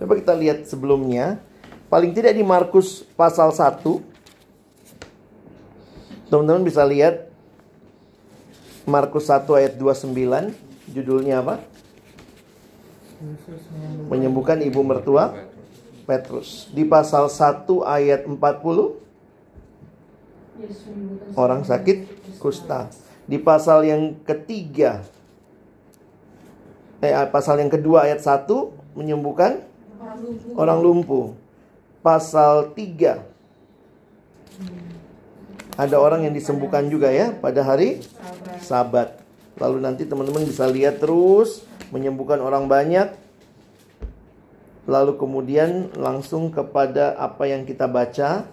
Coba 0.00 0.16
kita 0.16 0.32
lihat 0.32 0.64
sebelumnya, 0.64 1.36
paling 1.92 2.16
tidak 2.16 2.32
di 2.32 2.40
Markus 2.40 3.04
pasal 3.12 3.52
1, 3.52 3.84
teman-teman 6.32 6.64
bisa 6.64 6.80
lihat 6.88 7.28
Markus 8.86 9.26
1 9.26 9.50
ayat 9.58 9.74
29, 9.74 10.54
judulnya 10.94 11.42
apa? 11.42 11.58
Menyembuhkan 14.06 14.62
ibu 14.62 14.86
mertua 14.86 15.34
Petrus. 16.06 16.70
Di 16.70 16.86
pasal 16.86 17.26
1 17.26 17.66
ayat 17.82 18.24
40, 18.30 18.38
orang 21.34 21.66
sakit 21.66 22.06
kusta 22.40 22.88
di 23.26 23.36
pasal 23.36 23.84
yang 23.84 24.16
ketiga 24.22 25.02
eh 27.04 27.12
pasal 27.28 27.60
yang 27.60 27.68
kedua 27.68 28.08
ayat 28.08 28.24
1 28.24 28.48
menyembuhkan 28.96 29.60
orang 30.00 30.18
lumpuh. 30.22 30.56
Orang 30.56 30.80
lumpuh. 30.80 31.26
Pasal 32.00 32.72
3 32.72 33.20
ada 35.76 36.00
orang 36.00 36.24
yang 36.24 36.32
disembuhkan 36.32 36.88
juga 36.88 37.12
ya 37.12 37.36
pada 37.36 37.60
hari 37.60 38.00
Sabat. 38.64 39.20
Lalu 39.60 39.84
nanti 39.84 40.08
teman-teman 40.08 40.44
bisa 40.48 40.64
lihat 40.68 41.00
terus 41.00 41.64
menyembuhkan 41.92 42.40
orang 42.40 42.64
banyak. 42.64 43.12
Lalu 44.88 45.20
kemudian 45.20 45.92
langsung 45.96 46.48
kepada 46.48 47.12
apa 47.20 47.44
yang 47.44 47.68
kita 47.68 47.84
baca 47.84 48.48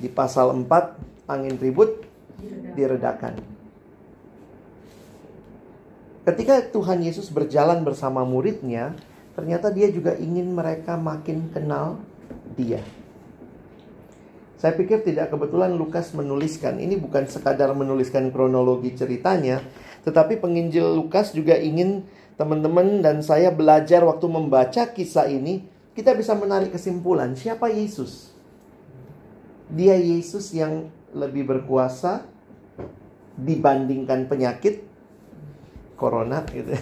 di 0.00 0.08
pasal 0.08 0.56
4 0.56 1.28
angin 1.28 1.56
ribut 1.60 2.00
diredakan. 2.76 3.36
Ketika 6.24 6.64
Tuhan 6.72 7.04
Yesus 7.04 7.28
berjalan 7.28 7.84
bersama 7.84 8.24
muridnya, 8.24 8.96
ternyata 9.36 9.68
dia 9.68 9.92
juga 9.92 10.16
ingin 10.16 10.56
mereka 10.56 10.96
makin 10.96 11.52
kenal 11.52 12.00
dia. 12.56 12.80
Saya 14.64 14.80
pikir 14.80 15.04
tidak 15.04 15.28
kebetulan 15.28 15.76
Lukas 15.76 16.16
menuliskan, 16.16 16.80
ini 16.80 16.96
bukan 16.96 17.28
sekadar 17.28 17.76
menuliskan 17.76 18.32
kronologi 18.32 18.96
ceritanya, 18.96 19.60
tetapi 20.08 20.40
penginjil 20.40 20.88
Lukas 20.96 21.36
juga 21.36 21.52
ingin 21.60 22.08
teman-teman 22.40 23.04
dan 23.04 23.20
saya 23.20 23.52
belajar 23.52 24.00
waktu 24.08 24.24
membaca 24.24 24.88
kisah 24.88 25.28
ini, 25.28 25.68
kita 25.92 26.16
bisa 26.16 26.32
menarik 26.32 26.72
kesimpulan, 26.72 27.36
siapa 27.36 27.68
Yesus? 27.68 28.32
Dia 29.68 30.00
Yesus 30.00 30.56
yang 30.56 30.88
lebih 31.12 31.44
berkuasa 31.44 32.24
dibandingkan 33.36 34.32
penyakit 34.32 34.80
corona 35.92 36.40
gitu. 36.48 36.72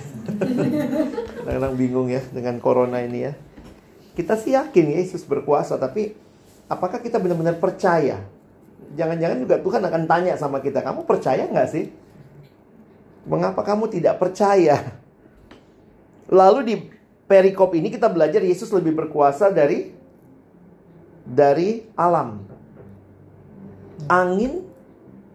Kadang-kadang 1.42 1.74
bingung 1.74 2.14
ya 2.14 2.22
dengan 2.30 2.62
corona 2.62 3.02
ini 3.02 3.26
ya. 3.26 3.34
Kita 4.14 4.38
sih 4.38 4.54
yakin 4.54 5.02
Yesus 5.02 5.26
berkuasa, 5.26 5.82
tapi 5.82 6.30
apakah 6.72 7.04
kita 7.04 7.20
benar-benar 7.20 7.60
percaya? 7.60 8.24
Jangan-jangan 8.96 9.38
juga 9.44 9.56
Tuhan 9.60 9.82
akan 9.84 10.02
tanya 10.08 10.32
sama 10.40 10.64
kita, 10.64 10.80
kamu 10.80 11.04
percaya 11.04 11.44
nggak 11.44 11.68
sih? 11.68 11.92
Mengapa 13.28 13.60
kamu 13.60 13.92
tidak 13.92 14.16
percaya? 14.16 14.96
Lalu 16.32 16.60
di 16.64 16.74
perikop 17.28 17.76
ini 17.76 17.92
kita 17.92 18.08
belajar 18.08 18.40
Yesus 18.40 18.72
lebih 18.72 18.96
berkuasa 18.96 19.52
dari 19.52 19.92
dari 21.22 21.86
alam. 21.94 22.42
Angin 24.10 24.66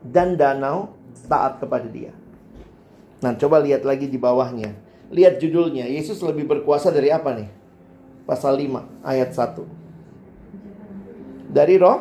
dan 0.04 0.36
danau 0.36 0.98
taat 1.30 1.64
kepada 1.64 1.88
dia. 1.88 2.12
Nah, 3.24 3.34
coba 3.34 3.64
lihat 3.64 3.88
lagi 3.88 4.06
di 4.06 4.20
bawahnya. 4.20 4.76
Lihat 5.10 5.40
judulnya, 5.40 5.88
Yesus 5.88 6.20
lebih 6.20 6.46
berkuasa 6.46 6.92
dari 6.92 7.10
apa 7.10 7.32
nih? 7.34 7.50
Pasal 8.28 8.60
5 8.60 8.84
ayat 9.08 9.32
1. 9.32 9.77
Dari 11.48 11.76
roh 11.80 12.00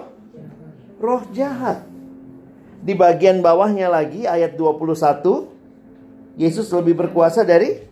roh 1.00 1.22
jahat. 1.32 1.84
Di 2.86 2.94
bagian 2.94 3.42
bawahnya 3.42 3.90
lagi 3.90 4.28
ayat 4.28 4.54
21, 4.54 6.38
Yesus 6.38 6.70
lebih 6.70 6.94
berkuasa 6.94 7.42
dari 7.42 7.82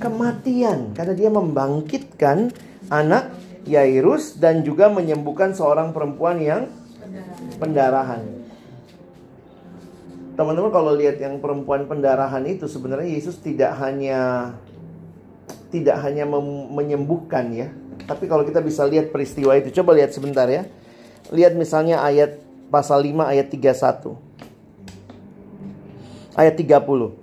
kematian 0.00 0.96
karena 0.96 1.14
dia 1.14 1.30
membangkitkan 1.30 2.50
anak 2.88 3.30
Yairus 3.68 4.40
dan 4.40 4.64
juga 4.64 4.88
menyembuhkan 4.88 5.52
seorang 5.52 5.92
perempuan 5.92 6.40
yang 6.40 6.66
pendarahan. 7.60 8.24
Teman-teman 10.34 10.72
kalau 10.72 10.96
lihat 10.96 11.20
yang 11.20 11.36
perempuan 11.36 11.84
pendarahan 11.84 12.40
itu 12.48 12.64
sebenarnya 12.64 13.12
Yesus 13.12 13.36
tidak 13.44 13.76
hanya 13.76 14.56
tidak 15.70 16.02
hanya 16.02 16.26
menyembuhkan 16.74 17.54
ya. 17.54 17.68
Tapi 18.04 18.26
kalau 18.26 18.42
kita 18.42 18.58
bisa 18.60 18.82
lihat 18.84 19.14
peristiwa 19.14 19.54
itu, 19.54 19.70
coba 19.80 19.94
lihat 19.94 20.10
sebentar 20.10 20.50
ya. 20.50 20.66
Lihat 21.30 21.54
misalnya 21.54 22.02
ayat 22.02 22.42
pasal 22.68 23.06
5 23.06 23.30
ayat 23.30 23.46
31. 23.48 24.18
Ayat 26.34 26.54
30. 26.58 27.14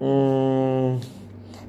Hmm, 0.00 0.98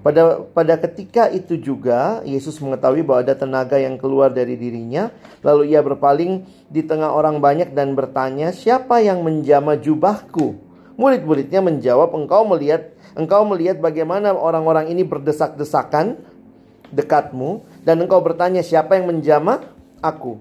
pada 0.06 0.42
pada 0.54 0.74
ketika 0.78 1.28
itu 1.34 1.58
juga 1.58 2.22
Yesus 2.24 2.62
mengetahui 2.62 3.02
bahwa 3.02 3.26
ada 3.26 3.36
tenaga 3.36 3.78
yang 3.78 4.00
keluar 4.00 4.32
dari 4.32 4.56
dirinya, 4.56 5.12
lalu 5.42 5.76
ia 5.76 5.82
berpaling 5.84 6.46
di 6.70 6.82
tengah 6.86 7.12
orang 7.12 7.42
banyak 7.44 7.74
dan 7.76 7.98
bertanya, 7.98 8.54
"Siapa 8.56 9.02
yang 9.02 9.26
menjama 9.26 9.76
jubahku?" 9.76 10.56
Murid-muridnya 10.96 11.60
menjawab, 11.60 12.16
"Engkau 12.16 12.48
melihat 12.48 12.95
engkau 13.16 13.48
melihat 13.48 13.80
bagaimana 13.80 14.36
orang-orang 14.36 14.92
ini 14.92 15.02
berdesak-desakan 15.08 16.20
dekatmu 16.92 17.64
dan 17.82 18.04
engkau 18.04 18.22
bertanya, 18.22 18.62
"Siapa 18.62 19.00
yang 19.00 19.10
menjama 19.10 19.64
aku?" 20.04 20.38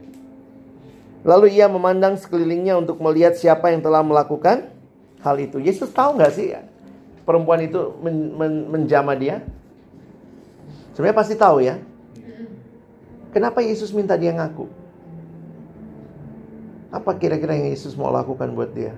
Lalu 1.24 1.56
ia 1.56 1.72
memandang 1.72 2.20
sekelilingnya 2.20 2.76
untuk 2.76 3.00
melihat 3.00 3.32
siapa 3.32 3.72
yang 3.72 3.80
telah 3.80 4.04
melakukan 4.04 4.68
hal 5.24 5.36
itu. 5.40 5.56
Yesus 5.56 5.88
tahu 5.88 6.20
nggak 6.20 6.32
sih 6.36 6.52
perempuan 7.24 7.64
itu 7.64 7.96
men, 8.04 8.36
men, 8.36 8.54
menjama 8.68 9.16
dia? 9.16 9.40
Sebenarnya 10.92 11.16
pasti 11.16 11.34
tahu 11.34 11.64
ya. 11.64 11.80
Kenapa 13.32 13.64
Yesus 13.64 13.90
minta 13.90 14.14
dia 14.14 14.30
ngaku? 14.30 14.68
Apa 16.94 17.18
kira-kira 17.18 17.58
yang 17.58 17.74
Yesus 17.74 17.98
mau 17.98 18.12
lakukan 18.14 18.54
buat 18.54 18.70
dia? 18.70 18.94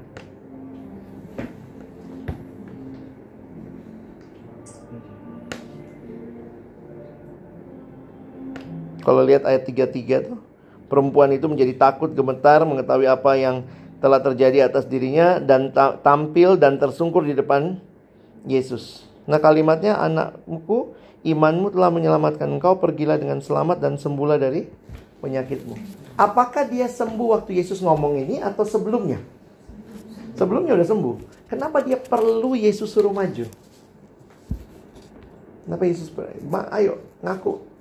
Kalau 9.07 9.23
lihat 9.23 9.47
ayat 9.47 9.63
33 9.71 10.27
tuh, 10.27 10.39
perempuan 10.91 11.31
itu 11.31 11.47
menjadi 11.47 11.79
takut, 11.79 12.11
gemetar, 12.11 12.67
mengetahui 12.67 13.07
apa 13.07 13.39
yang 13.39 13.63
telah 14.03 14.19
terjadi 14.19 14.67
atas 14.67 14.83
dirinya 14.91 15.39
dan 15.39 15.71
tampil 16.03 16.59
dan 16.59 16.83
tersungkur 16.83 17.23
di 17.23 17.39
depan 17.39 17.79
Yesus. 18.51 19.07
Nah 19.31 19.39
kalimatnya 19.39 19.95
anakku 20.03 20.99
imanmu 21.23 21.71
telah 21.71 21.91
menyelamatkan 21.95 22.51
engkau 22.51 22.83
pergilah 22.83 23.15
dengan 23.15 23.39
selamat 23.39 23.79
dan 23.79 23.95
sembuhlah 23.95 24.43
dari 24.43 24.67
penyakitmu. 25.23 25.75
Apakah 26.19 26.67
dia 26.67 26.91
sembuh 26.91 27.39
waktu 27.39 27.63
Yesus 27.63 27.83
ngomong 27.83 28.19
ini 28.21 28.43
atau 28.43 28.67
sebelumnya? 28.67 29.23
Sebelumnya 30.35 30.77
udah 30.77 30.87
sembuh. 30.87 31.15
Kenapa 31.49 31.79
dia 31.81 31.97
perlu 31.97 32.59
Yesus 32.59 32.91
suruh 32.91 33.15
maju? 33.15 33.47
Kenapa 35.67 35.83
Yesus 35.83 36.11
Ma, 36.47 36.69
ayo 36.75 37.03
ngaku. 37.23 37.76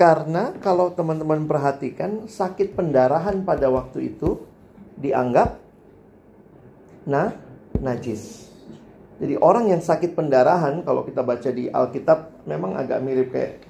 Karena 0.00 0.56
kalau 0.64 0.88
teman-teman 0.96 1.44
perhatikan 1.44 2.24
sakit 2.24 2.72
pendarahan 2.72 3.44
pada 3.44 3.68
waktu 3.68 4.16
itu 4.16 4.40
dianggap 4.96 5.60
nah 7.04 7.36
najis. 7.76 8.48
Jadi 9.20 9.36
orang 9.36 9.68
yang 9.68 9.84
sakit 9.84 10.16
pendarahan 10.16 10.80
kalau 10.88 11.04
kita 11.04 11.20
baca 11.20 11.52
di 11.52 11.68
Alkitab 11.68 12.48
memang 12.48 12.80
agak 12.80 13.04
mirip 13.04 13.28
kayak 13.28 13.60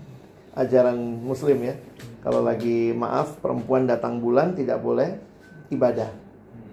ajaran 0.55 0.95
muslim 1.19 1.67
ya. 1.67 1.75
Kalau 2.23 2.47
lagi 2.47 2.95
maaf 2.95 3.43
perempuan 3.43 3.91
datang 3.91 4.23
bulan 4.23 4.55
tidak 4.55 4.79
boleh 4.79 5.19
ibadah. 5.75 6.15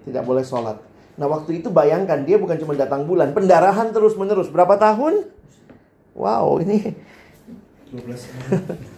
Tidak 0.06 0.22
boleh 0.22 0.46
sholat. 0.46 0.78
Nah 1.18 1.26
waktu 1.26 1.58
itu 1.58 1.66
bayangkan 1.66 2.22
dia 2.22 2.38
bukan 2.38 2.62
cuma 2.62 2.78
datang 2.78 3.10
bulan. 3.10 3.34
Pendarahan 3.34 3.90
terus 3.90 4.14
menerus. 4.14 4.46
Berapa 4.54 4.78
tahun? 4.78 5.26
Wow 6.14 6.62
ini 6.62 6.94
12 7.90 8.06
tahun. 8.06 8.94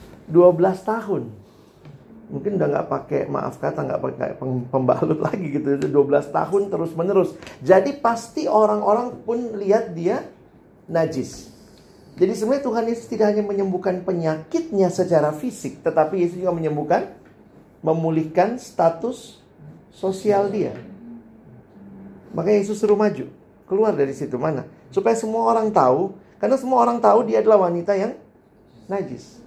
Mungkin 2.30 2.62
udah 2.62 2.68
nggak 2.70 2.86
pakai 2.86 3.20
maaf 3.26 3.58
kata 3.58 3.82
nggak 3.90 4.00
pakai 4.00 4.38
pembalut 4.70 5.18
lagi 5.26 5.50
gitu. 5.50 5.76
Itu 5.76 5.86
12 5.90 6.30
tahun 6.30 6.62
terus 6.70 6.94
menerus. 6.94 7.34
Jadi 7.60 7.98
pasti 7.98 8.46
orang-orang 8.46 9.26
pun 9.26 9.58
lihat 9.58 9.92
dia 9.92 10.22
najis. 10.86 11.50
Jadi 12.18 12.32
sebenarnya 12.36 12.64
Tuhan 12.66 12.84
Yesus 12.90 13.06
tidak 13.08 13.32
hanya 13.32 13.42
menyembuhkan 13.46 14.02
penyakitnya 14.04 14.92
secara 14.92 15.32
fisik, 15.32 15.80
tetapi 15.80 16.20
Yesus 16.20 16.42
juga 16.42 16.52
menyembuhkan, 16.52 17.16
memulihkan 17.80 18.60
status 18.60 19.40
sosial 19.94 20.52
dia. 20.52 20.76
Makanya 22.36 22.58
Yesus 22.60 22.76
suruh 22.82 22.98
maju, 22.98 23.24
keluar 23.64 23.96
dari 23.96 24.12
situ 24.12 24.36
mana? 24.36 24.68
Supaya 24.92 25.16
semua 25.16 25.48
orang 25.48 25.72
tahu, 25.72 26.12
karena 26.36 26.60
semua 26.60 26.84
orang 26.84 27.00
tahu 27.00 27.24
dia 27.24 27.40
adalah 27.40 27.70
wanita 27.70 27.96
yang 27.96 28.12
najis. 28.84 29.40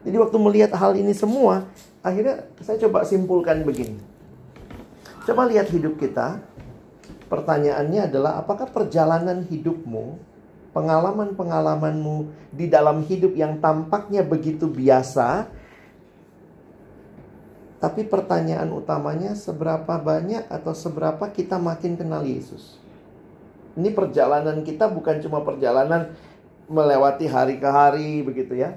Jadi 0.00 0.16
waktu 0.16 0.36
melihat 0.40 0.72
hal 0.76 0.96
ini 0.96 1.12
semua, 1.12 1.68
akhirnya 2.00 2.48
saya 2.64 2.80
coba 2.88 3.04
simpulkan 3.04 3.60
begini. 3.64 4.00
Coba 5.28 5.44
lihat 5.44 5.68
hidup 5.68 6.00
kita. 6.00 6.40
Pertanyaannya 7.28 8.10
adalah 8.10 8.40
apakah 8.42 8.66
perjalanan 8.66 9.46
hidupmu, 9.46 10.18
pengalaman-pengalamanmu 10.74 12.26
di 12.50 12.66
dalam 12.66 13.06
hidup 13.06 13.38
yang 13.38 13.62
tampaknya 13.62 14.26
begitu 14.26 14.66
biasa, 14.66 15.46
tapi 17.80 18.04
pertanyaan 18.04 18.68
utamanya 18.74 19.32
seberapa 19.32 19.96
banyak 19.96 20.44
atau 20.50 20.74
seberapa 20.74 21.30
kita 21.30 21.56
makin 21.56 21.94
kenal 21.96 22.26
Yesus. 22.26 22.76
Ini 23.78 23.94
perjalanan 23.94 24.66
kita 24.66 24.90
bukan 24.90 25.22
cuma 25.22 25.40
perjalanan 25.46 26.12
melewati 26.66 27.30
hari 27.30 27.56
ke 27.62 27.68
hari 27.70 28.20
begitu 28.20 28.58
ya. 28.58 28.76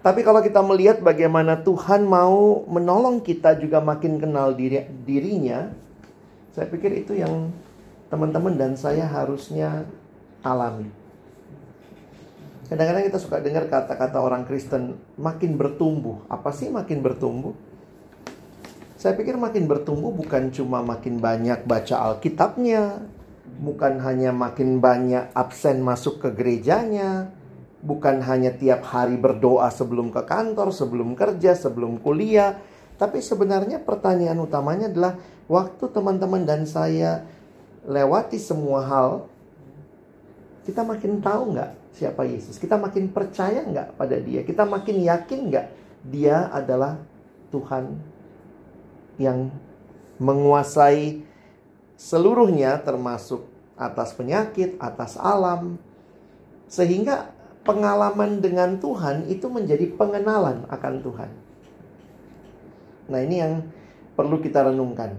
Tapi 0.00 0.24
kalau 0.24 0.40
kita 0.40 0.64
melihat 0.64 1.04
bagaimana 1.04 1.60
Tuhan 1.60 2.08
mau 2.08 2.64
menolong 2.64 3.20
kita 3.20 3.60
juga 3.60 3.84
makin 3.84 4.16
kenal 4.16 4.56
diri, 4.56 4.88
dirinya, 5.04 5.68
saya 6.56 6.64
pikir 6.72 7.04
itu 7.04 7.20
yang 7.20 7.52
teman-teman 8.08 8.56
dan 8.56 8.72
saya 8.80 9.04
harusnya 9.04 9.84
alami. 10.40 10.88
Kadang-kadang 12.72 13.12
kita 13.12 13.18
suka 13.20 13.44
dengar 13.44 13.68
kata-kata 13.68 14.22
orang 14.22 14.48
Kristen 14.48 14.96
makin 15.20 15.60
bertumbuh. 15.60 16.24
Apa 16.32 16.48
sih 16.54 16.72
makin 16.72 17.04
bertumbuh? 17.04 17.52
Saya 18.96 19.12
pikir 19.16 19.36
makin 19.36 19.68
bertumbuh 19.68 20.12
bukan 20.14 20.48
cuma 20.48 20.80
makin 20.80 21.20
banyak 21.20 21.66
baca 21.68 22.08
Alkitabnya, 22.08 23.04
bukan 23.60 24.00
hanya 24.00 24.32
makin 24.32 24.80
banyak 24.80 25.28
absen 25.34 25.82
masuk 25.84 26.24
ke 26.24 26.28
gerejanya, 26.32 27.32
bukan 27.80 28.20
hanya 28.20 28.52
tiap 28.52 28.84
hari 28.84 29.16
berdoa 29.16 29.72
sebelum 29.72 30.12
ke 30.12 30.22
kantor, 30.28 30.72
sebelum 30.72 31.16
kerja, 31.16 31.56
sebelum 31.56 31.96
kuliah, 32.00 32.60
tapi 33.00 33.24
sebenarnya 33.24 33.80
pertanyaan 33.80 34.36
utamanya 34.44 34.92
adalah 34.92 35.16
waktu 35.48 35.84
teman-teman 35.88 36.44
dan 36.44 36.68
saya 36.68 37.24
lewati 37.88 38.36
semua 38.36 38.84
hal, 38.84 39.10
kita 40.68 40.84
makin 40.84 41.24
tahu 41.24 41.56
nggak 41.56 41.96
siapa 41.96 42.28
Yesus? 42.28 42.60
Kita 42.60 42.76
makin 42.76 43.08
percaya 43.08 43.64
nggak 43.64 43.96
pada 43.96 44.20
Dia? 44.20 44.44
Kita 44.44 44.68
makin 44.68 45.00
yakin 45.00 45.40
nggak 45.48 45.66
Dia 46.04 46.52
adalah 46.52 47.00
Tuhan 47.48 47.96
yang 49.16 49.48
menguasai 50.20 51.24
seluruhnya 51.96 52.76
termasuk 52.84 53.48
atas 53.80 54.12
penyakit, 54.12 54.76
atas 54.76 55.16
alam. 55.16 55.80
Sehingga 56.68 57.32
pengalaman 57.70 58.42
dengan 58.42 58.82
Tuhan 58.82 59.30
itu 59.30 59.46
menjadi 59.46 59.86
pengenalan 59.94 60.66
akan 60.66 60.94
Tuhan. 61.06 61.30
Nah, 63.14 63.20
ini 63.22 63.36
yang 63.38 63.62
perlu 64.18 64.42
kita 64.42 64.66
renungkan. 64.66 65.14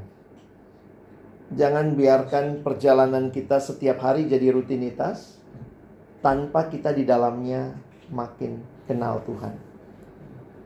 Jangan 1.56 1.96
biarkan 1.96 2.60
perjalanan 2.60 3.32
kita 3.32 3.64
setiap 3.64 4.04
hari 4.04 4.28
jadi 4.28 4.52
rutinitas 4.52 5.40
tanpa 6.20 6.68
kita 6.68 6.92
di 6.92 7.08
dalamnya 7.08 7.72
makin 8.12 8.60
kenal 8.84 9.24
Tuhan. 9.24 9.56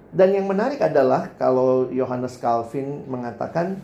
Dan 0.10 0.34
yang 0.34 0.50
menarik 0.50 0.82
adalah 0.82 1.38
kalau 1.38 1.94
Yohanes 1.94 2.42
Calvin 2.42 3.06
mengatakan 3.06 3.78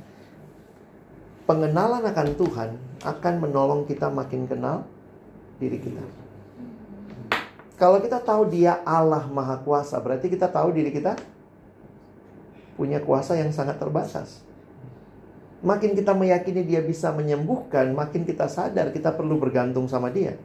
pengenalan 1.45 2.01
akan 2.01 2.29
Tuhan 2.33 2.69
akan 3.05 3.33
menolong 3.41 3.85
kita 3.85 4.09
makin 4.09 4.49
kenal 4.49 4.85
diri 5.61 5.77
kita. 5.77 6.20
Kalau 7.81 7.97
kita 7.97 8.21
tahu 8.21 8.45
Dia 8.53 8.77
Allah 8.85 9.25
Maha 9.25 9.57
Kuasa, 9.65 9.97
berarti 9.97 10.29
kita 10.29 10.45
tahu 10.45 10.69
diri 10.69 10.93
kita 10.93 11.17
punya 12.77 13.01
kuasa 13.01 13.33
yang 13.33 13.49
sangat 13.49 13.81
terbatas. 13.81 14.45
Makin 15.65 15.97
kita 15.97 16.13
meyakini 16.13 16.61
Dia 16.61 16.85
bisa 16.85 17.09
menyembuhkan, 17.09 17.89
makin 17.97 18.21
kita 18.21 18.45
sadar 18.45 18.93
kita 18.93 19.09
perlu 19.17 19.41
bergantung 19.41 19.89
sama 19.89 20.13
Dia. 20.13 20.37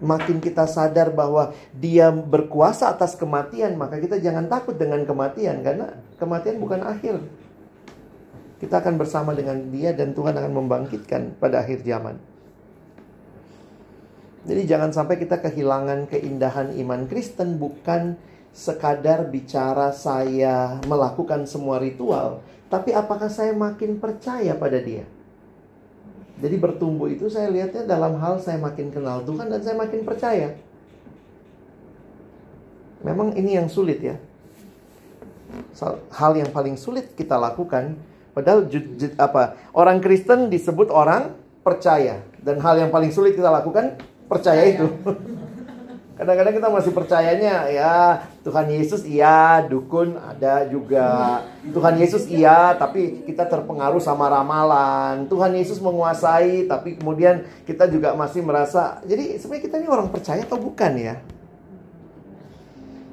Makin 0.00 0.40
kita 0.40 0.64
sadar 0.64 1.12
bahwa 1.12 1.52
Dia 1.76 2.08
berkuasa 2.08 2.88
atas 2.88 3.12
kematian, 3.12 3.76
maka 3.76 4.00
kita 4.00 4.16
jangan 4.16 4.48
takut 4.48 4.80
dengan 4.80 5.04
kematian, 5.04 5.60
karena 5.60 5.92
kematian 6.16 6.56
bukan 6.56 6.80
akhir 6.88 7.20
kita 8.60 8.80
akan 8.84 9.00
bersama 9.00 9.32
dengan 9.32 9.72
dia 9.72 9.96
dan 9.96 10.12
Tuhan 10.12 10.36
akan 10.36 10.52
membangkitkan 10.52 11.40
pada 11.40 11.64
akhir 11.64 11.80
zaman. 11.80 12.29
Jadi 14.44 14.62
jangan 14.64 14.90
sampai 14.92 15.20
kita 15.20 15.40
kehilangan 15.40 16.08
keindahan 16.08 16.72
iman 16.80 17.04
Kristen 17.04 17.60
bukan 17.60 18.16
sekadar 18.50 19.28
bicara 19.28 19.92
saya 19.92 20.80
melakukan 20.88 21.44
semua 21.46 21.78
ritual, 21.78 22.42
tapi 22.72 22.90
apakah 22.90 23.30
saya 23.30 23.52
makin 23.52 24.00
percaya 24.00 24.56
pada 24.56 24.80
dia? 24.80 25.06
Jadi 26.40 26.56
bertumbuh 26.56 27.12
itu 27.12 27.28
saya 27.28 27.52
lihatnya 27.52 27.84
dalam 27.84 28.16
hal 28.16 28.40
saya 28.40 28.56
makin 28.56 28.88
kenal 28.88 29.20
Tuhan 29.28 29.52
dan 29.52 29.60
saya 29.60 29.76
makin 29.76 30.08
percaya. 30.08 30.56
Memang 33.04 33.36
ini 33.36 33.60
yang 33.60 33.68
sulit 33.68 34.00
ya. 34.00 34.16
Hal 36.16 36.32
yang 36.40 36.48
paling 36.48 36.80
sulit 36.80 37.12
kita 37.12 37.36
lakukan 37.36 37.96
Padahal 38.30 38.70
apa 39.18 39.58
orang 39.74 39.98
Kristen 39.98 40.48
disebut 40.48 40.88
orang 40.88 41.34
percaya 41.66 42.22
dan 42.40 42.62
hal 42.62 42.78
yang 42.78 42.90
paling 42.94 43.10
sulit 43.10 43.34
kita 43.34 43.50
lakukan 43.50 43.98
percaya 44.30 44.62
itu. 44.62 44.86
Kadang-kadang 46.20 46.52
kita 46.52 46.68
masih 46.68 46.92
percayanya 46.92 47.64
ya 47.72 48.20
Tuhan 48.44 48.68
Yesus 48.68 49.08
iya, 49.08 49.64
dukun 49.64 50.20
ada 50.20 50.68
juga. 50.68 51.40
Tuhan 51.64 51.96
Yesus 51.96 52.28
iya, 52.28 52.76
tapi 52.76 53.24
kita 53.24 53.48
terpengaruh 53.48 54.04
sama 54.04 54.28
ramalan. 54.28 55.24
Tuhan 55.32 55.56
Yesus 55.56 55.80
menguasai, 55.80 56.68
tapi 56.68 57.00
kemudian 57.00 57.48
kita 57.64 57.88
juga 57.88 58.12
masih 58.12 58.44
merasa 58.44 59.00
jadi 59.08 59.40
sebenarnya 59.40 59.64
kita 59.64 59.76
ini 59.80 59.88
orang 59.88 60.12
percaya 60.12 60.44
atau 60.44 60.60
bukan 60.60 60.92
ya? 61.00 61.16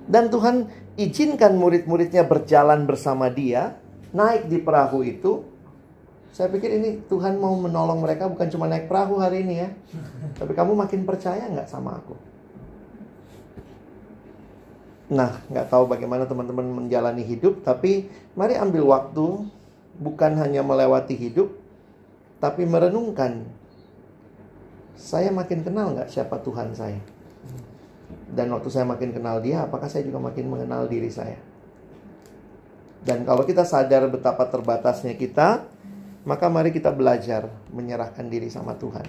Dan 0.04 0.28
Tuhan 0.28 0.68
izinkan 1.00 1.56
murid-muridnya 1.56 2.28
berjalan 2.28 2.84
bersama 2.84 3.32
dia 3.32 3.80
naik 4.12 4.52
di 4.52 4.60
perahu 4.60 5.08
itu, 5.08 5.47
saya 6.36 6.52
pikir 6.54 6.70
ini 6.70 7.02
Tuhan 7.10 7.40
mau 7.40 7.56
menolong 7.58 8.04
mereka 8.04 8.30
bukan 8.30 8.48
cuma 8.52 8.70
naik 8.70 8.86
perahu 8.86 9.18
hari 9.18 9.42
ini 9.48 9.56
ya. 9.64 9.70
Tapi 10.38 10.52
kamu 10.54 10.78
makin 10.78 11.02
percaya 11.08 11.48
nggak 11.50 11.70
sama 11.70 11.98
aku? 11.98 12.14
Nah, 15.08 15.40
nggak 15.48 15.72
tahu 15.72 15.88
bagaimana 15.88 16.28
teman-teman 16.28 16.84
menjalani 16.84 17.24
hidup, 17.24 17.64
tapi 17.64 18.12
mari 18.36 18.60
ambil 18.60 18.92
waktu 18.92 19.48
bukan 19.98 20.36
hanya 20.36 20.60
melewati 20.62 21.16
hidup, 21.16 21.56
tapi 22.44 22.68
merenungkan. 22.68 23.48
Saya 25.00 25.32
makin 25.32 25.64
kenal 25.64 25.96
nggak 25.96 26.12
siapa 26.12 26.44
Tuhan 26.44 26.76
saya? 26.76 27.00
Dan 28.28 28.52
waktu 28.52 28.68
saya 28.68 28.84
makin 28.84 29.16
kenal 29.16 29.40
dia, 29.40 29.64
apakah 29.64 29.88
saya 29.88 30.04
juga 30.04 30.20
makin 30.20 30.52
mengenal 30.52 30.92
diri 30.92 31.08
saya? 31.08 31.40
Dan 33.08 33.24
kalau 33.24 33.48
kita 33.48 33.64
sadar 33.64 34.12
betapa 34.12 34.44
terbatasnya 34.52 35.16
kita, 35.16 35.64
maka 36.28 36.52
mari 36.52 36.76
kita 36.76 36.92
belajar 36.92 37.48
menyerahkan 37.72 38.28
diri 38.28 38.52
sama 38.52 38.76
Tuhan. 38.76 39.08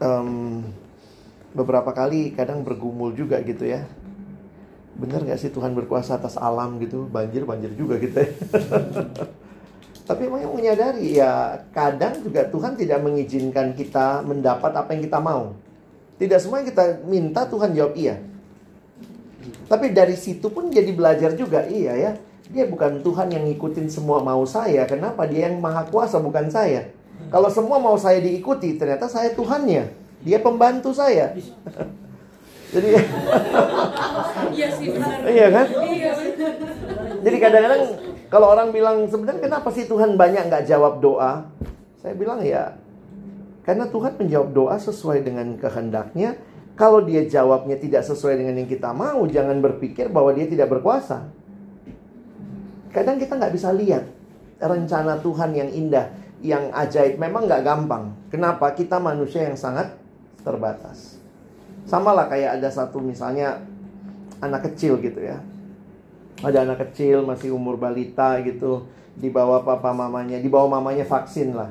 Um, 0.00 0.64
beberapa 1.52 1.92
kali 1.92 2.32
kadang 2.32 2.64
bergumul 2.64 3.12
juga 3.12 3.44
gitu 3.44 3.68
ya. 3.68 3.84
Bener 4.96 5.20
gak 5.28 5.36
sih 5.36 5.52
Tuhan 5.52 5.76
berkuasa 5.76 6.16
atas 6.16 6.40
alam 6.40 6.80
gitu? 6.80 7.04
Banjir, 7.12 7.44
banjir 7.44 7.76
juga 7.76 8.00
gitu 8.00 8.24
ya. 8.24 8.32
Tapi 10.08 10.26
memang 10.26 10.56
menyadari 10.56 11.20
ya 11.20 11.62
kadang 11.70 12.24
juga 12.24 12.48
Tuhan 12.48 12.74
tidak 12.74 13.04
mengizinkan 13.04 13.76
kita 13.76 14.24
mendapat 14.24 14.72
apa 14.72 14.96
yang 14.96 15.04
kita 15.04 15.20
mau. 15.20 15.52
Tidak 16.16 16.40
semua 16.40 16.64
yang 16.64 16.72
kita 16.72 17.04
minta 17.04 17.44
Tuhan 17.44 17.76
jawab 17.76 17.94
iya. 18.00 18.16
Tapi 19.68 19.92
dari 19.92 20.16
situ 20.16 20.48
pun 20.48 20.72
jadi 20.72 20.88
belajar 20.88 21.36
juga 21.36 21.68
iya 21.68 21.92
ya. 22.00 22.12
Dia 22.50 22.66
bukan 22.66 23.04
Tuhan 23.04 23.30
yang 23.30 23.44
ngikutin 23.46 23.86
semua 23.86 24.18
mau 24.24 24.42
saya. 24.42 24.82
Kenapa? 24.90 25.28
Dia 25.30 25.46
yang 25.52 25.62
maha 25.62 25.86
kuasa 25.86 26.18
bukan 26.18 26.50
saya. 26.50 26.90
Kalau 27.30 27.46
semua 27.46 27.78
mau 27.78 27.94
saya 27.94 28.18
diikuti, 28.18 28.74
ternyata 28.74 29.06
saya 29.06 29.30
Tuhannya. 29.36 29.86
Dia 30.26 30.42
pembantu 30.42 30.90
saya. 30.90 31.30
Jadi 32.72 32.88
Iya 34.56 34.68
sih 34.72 34.88
benar. 34.90 35.28
iya 35.28 35.46
kan? 35.52 35.66
Iya. 35.68 36.10
Jadi 37.20 37.36
kadang-kadang 37.36 37.82
kalau 38.32 38.46
orang 38.48 38.72
bilang 38.72 39.04
sebenarnya 39.06 39.44
kenapa 39.44 39.68
sih 39.70 39.84
Tuhan 39.84 40.16
banyak 40.16 40.48
nggak 40.48 40.64
jawab 40.64 41.04
doa? 41.04 41.52
Saya 42.00 42.16
bilang 42.16 42.40
ya 42.40 42.80
karena 43.62 43.86
Tuhan 43.86 44.18
menjawab 44.18 44.48
doa 44.56 44.76
sesuai 44.80 45.22
dengan 45.22 45.54
kehendaknya. 45.60 46.40
Kalau 46.72 47.04
dia 47.04 47.28
jawabnya 47.28 47.76
tidak 47.76 48.00
sesuai 48.08 48.40
dengan 48.40 48.56
yang 48.56 48.66
kita 48.66 48.96
mau, 48.96 49.28
jangan 49.28 49.60
berpikir 49.60 50.08
bahwa 50.08 50.32
dia 50.32 50.48
tidak 50.48 50.72
berkuasa. 50.72 51.28
Kadang 52.92 53.16
kita 53.16 53.40
nggak 53.40 53.54
bisa 53.56 53.72
lihat 53.72 54.04
rencana 54.62 55.18
Tuhan 55.18 55.50
yang 55.56 55.70
indah, 55.72 56.12
yang 56.44 56.68
ajaib. 56.70 57.16
Memang 57.18 57.48
nggak 57.48 57.64
gampang. 57.64 58.12
Kenapa? 58.28 58.76
Kita 58.76 59.00
manusia 59.00 59.48
yang 59.48 59.56
sangat 59.56 59.96
terbatas. 60.44 61.18
Sama 61.88 62.14
lah 62.14 62.30
kayak 62.30 62.60
ada 62.60 62.68
satu 62.70 63.02
misalnya 63.02 63.58
anak 64.42 64.70
kecil 64.70 64.98
gitu 64.98 65.22
ya 65.22 65.38
ada 66.42 66.66
anak 66.66 66.90
kecil 66.90 67.22
masih 67.22 67.54
umur 67.54 67.78
balita 67.78 68.42
gitu 68.42 68.82
dibawa 69.14 69.62
papa 69.62 69.94
mamanya 69.94 70.42
dibawa 70.42 70.80
mamanya 70.82 71.06
vaksin 71.06 71.54
lah 71.54 71.70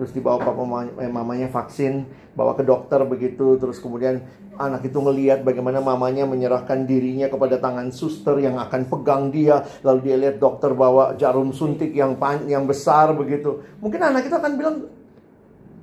terus 0.00 0.14
dibawa 0.16 0.40
papa 0.40 0.62
mamanya, 0.64 0.92
eh, 1.04 1.10
mamanya 1.12 1.48
vaksin 1.52 2.08
bawa 2.32 2.56
ke 2.56 2.64
dokter 2.64 3.02
begitu 3.04 3.60
terus 3.60 3.82
kemudian 3.82 4.24
anak 4.58 4.90
itu 4.90 4.98
ngelihat 4.98 5.46
bagaimana 5.46 5.78
mamanya 5.78 6.26
menyerahkan 6.26 6.84
dirinya 6.84 7.30
kepada 7.30 7.62
tangan 7.62 7.94
suster 7.94 8.36
yang 8.42 8.58
akan 8.58 8.90
pegang 8.90 9.30
dia. 9.30 9.62
Lalu 9.86 9.98
dia 10.04 10.16
lihat 10.18 10.36
dokter 10.42 10.74
bawa 10.74 11.14
jarum 11.14 11.54
suntik 11.54 11.94
yang 11.94 12.18
pan 12.18 12.44
yang 12.50 12.66
besar 12.66 13.14
begitu. 13.14 13.62
Mungkin 13.78 14.02
anak 14.02 14.26
itu 14.26 14.34
akan 14.34 14.52
bilang 14.58 14.76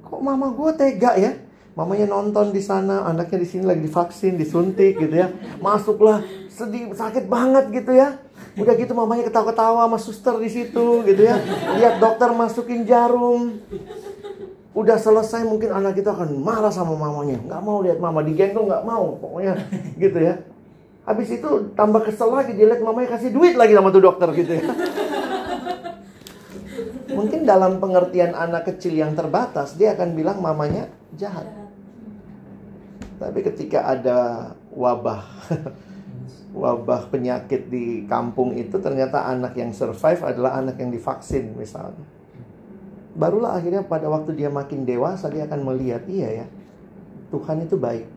kok 0.04 0.22
mama 0.22 0.52
gue 0.52 0.72
tega 0.76 1.16
ya? 1.16 1.32
Mamanya 1.76 2.08
nonton 2.08 2.56
di 2.56 2.64
sana 2.64 3.04
anaknya 3.04 3.44
di 3.44 3.48
sini 3.48 3.64
lagi 3.68 3.84
divaksin 3.84 4.40
disuntik 4.40 4.96
gitu 5.00 5.16
ya. 5.16 5.32
Masuklah 5.60 6.24
sedih 6.52 6.92
sakit 6.92 7.28
banget 7.28 7.72
gitu 7.72 7.96
ya. 7.96 8.20
Udah 8.56 8.72
gitu 8.80 8.96
mamanya 8.96 9.28
ketawa-ketawa 9.28 9.84
sama 9.84 10.00
suster 10.00 10.36
di 10.40 10.48
situ 10.48 11.04
gitu 11.04 11.22
ya. 11.24 11.36
Lihat 11.76 12.00
dokter 12.00 12.32
masukin 12.32 12.88
jarum 12.88 13.60
udah 14.76 15.00
selesai 15.00 15.48
mungkin 15.48 15.72
anak 15.72 15.96
kita 15.96 16.12
akan 16.12 16.36
marah 16.44 16.70
sama 16.70 17.00
mamanya. 17.00 17.40
Nggak 17.40 17.62
mau 17.64 17.80
lihat 17.80 17.98
mama 18.04 18.20
digendong 18.20 18.68
nggak 18.68 18.84
mau 18.84 19.16
pokoknya 19.16 19.56
gitu 20.04 20.20
ya. 20.20 20.44
Habis 21.08 21.40
itu 21.40 21.50
tambah 21.80 22.04
kesel 22.04 22.28
lagi 22.28 22.52
dia 22.52 22.68
lihat 22.68 22.84
mamanya 22.84 23.16
kasih 23.16 23.32
duit 23.32 23.56
lagi 23.56 23.72
sama 23.72 23.90
tuh 23.96 24.04
dokter 24.04 24.28
gitu 24.36 24.52
ya. 24.60 24.64
Mungkin 27.16 27.48
dalam 27.48 27.80
pengertian 27.80 28.36
anak 28.36 28.68
kecil 28.68 29.00
yang 29.00 29.16
terbatas 29.16 29.80
dia 29.80 29.96
akan 29.96 30.12
bilang 30.12 30.44
mamanya 30.44 30.92
jahat. 31.16 31.48
Tapi 33.16 33.40
ketika 33.48 33.88
ada 33.88 34.52
wabah 34.76 35.24
wabah 36.68 37.08
penyakit 37.08 37.72
di 37.72 38.04
kampung 38.12 38.52
itu 38.60 38.76
ternyata 38.84 39.24
anak 39.24 39.56
yang 39.56 39.72
survive 39.72 40.20
adalah 40.20 40.60
anak 40.60 40.76
yang 40.84 40.92
divaksin 40.92 41.56
misalnya. 41.56 42.15
Barulah 43.16 43.56
akhirnya 43.56 43.82
pada 43.88 44.12
waktu 44.12 44.36
dia 44.36 44.52
makin 44.52 44.84
dewasa 44.84 45.32
dia 45.32 45.48
akan 45.48 45.64
melihat 45.64 46.04
iya 46.12 46.44
ya 46.44 46.46
Tuhan 47.32 47.64
itu 47.64 47.76
baik. 47.80 48.08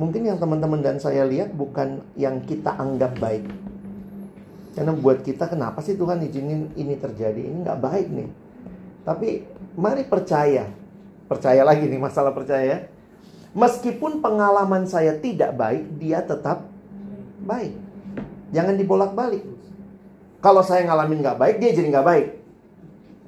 Mungkin 0.00 0.24
yang 0.24 0.38
teman-teman 0.40 0.80
dan 0.80 0.96
saya 0.96 1.28
lihat 1.28 1.52
bukan 1.52 2.00
yang 2.16 2.40
kita 2.42 2.72
anggap 2.74 3.14
baik. 3.20 3.44
Karena 4.72 4.96
buat 4.96 5.20
kita 5.20 5.52
kenapa 5.52 5.84
sih 5.84 6.00
Tuhan 6.00 6.24
izinin 6.24 6.72
ini 6.74 6.96
terjadi? 6.96 7.38
Ini 7.38 7.60
nggak 7.60 7.80
baik 7.82 8.06
nih. 8.08 8.28
Tapi 9.04 9.28
mari 9.76 10.02
percaya. 10.08 10.64
Percaya 11.28 11.60
lagi 11.60 11.84
nih 11.84 12.00
masalah 12.00 12.32
percaya. 12.32 12.88
Meskipun 13.52 14.24
pengalaman 14.24 14.88
saya 14.88 15.12
tidak 15.20 15.52
baik, 15.60 16.00
dia 16.00 16.24
tetap 16.24 16.64
baik. 17.44 17.76
Jangan 18.56 18.80
dibolak-balik. 18.80 19.44
Kalau 20.40 20.64
saya 20.64 20.88
ngalamin 20.88 21.20
nggak 21.20 21.36
baik, 21.36 21.56
dia 21.60 21.76
jadi 21.76 21.88
nggak 21.92 22.08
baik. 22.08 22.28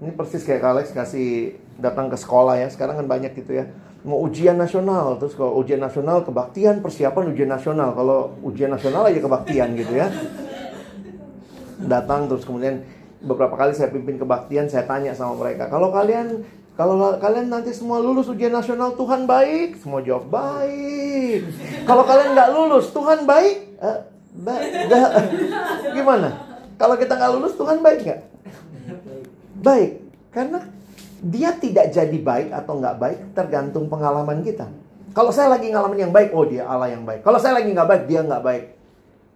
Ini 0.02 0.10
persis 0.12 0.42
kayak 0.42 0.64
Alex 0.64 0.90
kasih 0.90 1.54
datang 1.78 2.10
ke 2.10 2.16
sekolah 2.18 2.58
ya. 2.58 2.68
Sekarang 2.70 2.98
kan 2.98 3.06
banyak 3.06 3.34
gitu 3.34 3.54
ya. 3.54 3.70
Mau 4.04 4.20
ujian 4.20 4.58
nasional, 4.58 5.16
terus 5.16 5.32
kalau 5.32 5.56
ujian 5.56 5.80
nasional 5.80 6.20
kebaktian, 6.22 6.84
persiapan 6.84 7.32
ujian 7.32 7.48
nasional. 7.48 7.96
Kalau 7.96 8.36
ujian 8.44 8.68
nasional 8.68 9.08
aja 9.08 9.16
kebaktian 9.16 9.72
gitu 9.74 9.96
ya. 9.96 10.12
Datang 11.80 12.28
terus 12.28 12.44
kemudian 12.44 12.84
beberapa 13.24 13.56
kali 13.56 13.72
saya 13.72 13.88
pimpin 13.88 14.20
kebaktian, 14.20 14.68
saya 14.68 14.84
tanya 14.84 15.16
sama 15.16 15.40
mereka, 15.40 15.72
kalau 15.72 15.88
kalian 15.88 16.44
kalau 16.74 16.98
kalian 17.16 17.48
nanti 17.48 17.72
semua 17.72 17.96
lulus 17.96 18.28
ujian 18.28 18.52
nasional 18.52 18.92
Tuhan 18.92 19.24
baik, 19.24 19.80
semua 19.80 20.04
jawab 20.04 20.28
baik. 20.28 21.46
Kalau 21.86 22.04
kalian 22.04 22.34
nggak 22.34 22.50
lulus 22.52 22.92
Tuhan 22.92 23.24
baik, 23.24 23.56
eh, 23.80 23.98
ba- 24.42 24.64
da- 24.90 25.12
gimana? 25.96 26.28
Kalau 26.76 26.98
kita 26.98 27.14
nggak 27.14 27.32
lulus 27.32 27.54
Tuhan 27.54 27.78
baik 27.80 28.00
nggak? 28.04 28.20
Baik, 29.64 30.04
karena 30.28 30.60
dia 31.24 31.56
tidak 31.56 31.88
jadi 31.88 32.18
baik 32.20 32.52
atau 32.52 32.76
nggak 32.76 32.96
baik 33.00 33.18
tergantung 33.32 33.88
pengalaman 33.88 34.44
kita. 34.44 34.68
Kalau 35.16 35.32
saya 35.32 35.56
lagi 35.56 35.72
ngalamin 35.72 36.10
yang 36.10 36.12
baik, 36.12 36.36
oh 36.36 36.44
dia 36.44 36.68
Allah 36.68 36.92
yang 36.92 37.08
baik. 37.08 37.24
Kalau 37.24 37.40
saya 37.40 37.56
lagi 37.56 37.72
nggak 37.72 37.88
baik, 37.88 38.04
dia 38.04 38.20
nggak 38.20 38.44
baik. 38.44 38.64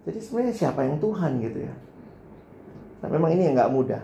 Jadi 0.05 0.19
sebenarnya 0.21 0.53
siapa 0.53 0.85
yang 0.85 1.01
Tuhan 1.01 1.41
gitu 1.41 1.59
ya? 1.65 1.73
Nah 3.01 3.09
memang 3.09 3.33
ini 3.33 3.49
yang 3.49 3.55
nggak 3.57 3.73
mudah. 3.73 4.03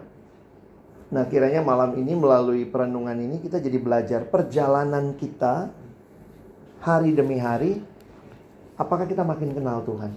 Nah, 1.05 1.23
kiranya 1.29 1.61
malam 1.61 1.93
ini 2.01 2.17
melalui 2.17 2.65
perenungan 2.65 3.13
ini 3.15 3.37
kita 3.37 3.61
jadi 3.61 3.77
belajar 3.77 4.25
perjalanan 4.25 5.13
kita 5.13 5.69
hari 6.81 7.13
demi 7.13 7.37
hari. 7.37 7.79
Apakah 8.75 9.05
kita 9.05 9.21
makin 9.21 9.53
kenal 9.53 9.85
Tuhan? 9.85 10.11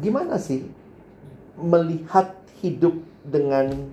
Gimana 0.00 0.38
sih 0.38 0.64
melihat 1.58 2.32
hidup 2.64 2.96
dengan 3.26 3.92